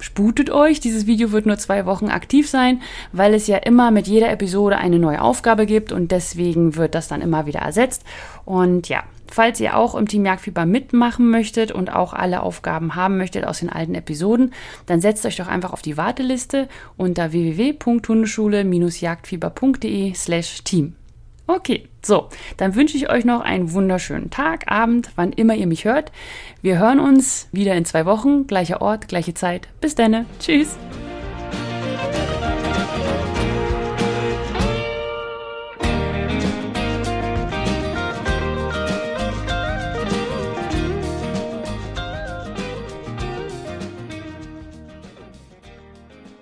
[0.00, 0.80] sputet euch.
[0.80, 2.82] Dieses Video wird nur zwei Wochen aktiv sein,
[3.12, 7.08] weil es ja immer mit jeder Episode eine neue Aufgabe gibt und deswegen wird das
[7.08, 8.04] dann immer wieder ersetzt.
[8.44, 13.16] Und ja, falls ihr auch im Team Jagdfieber mitmachen möchtet und auch alle Aufgaben haben
[13.16, 14.52] möchtet aus den alten Episoden,
[14.86, 20.94] dann setzt euch doch einfach auf die Warteliste unter www.hundeschule-jagdfieber.de slash team.
[21.46, 25.84] Okay, so, dann wünsche ich euch noch einen wunderschönen Tag, Abend, wann immer ihr mich
[25.84, 26.12] hört.
[26.62, 29.68] Wir hören uns wieder in zwei Wochen, gleicher Ort, gleiche Zeit.
[29.80, 30.76] Bis dann, tschüss.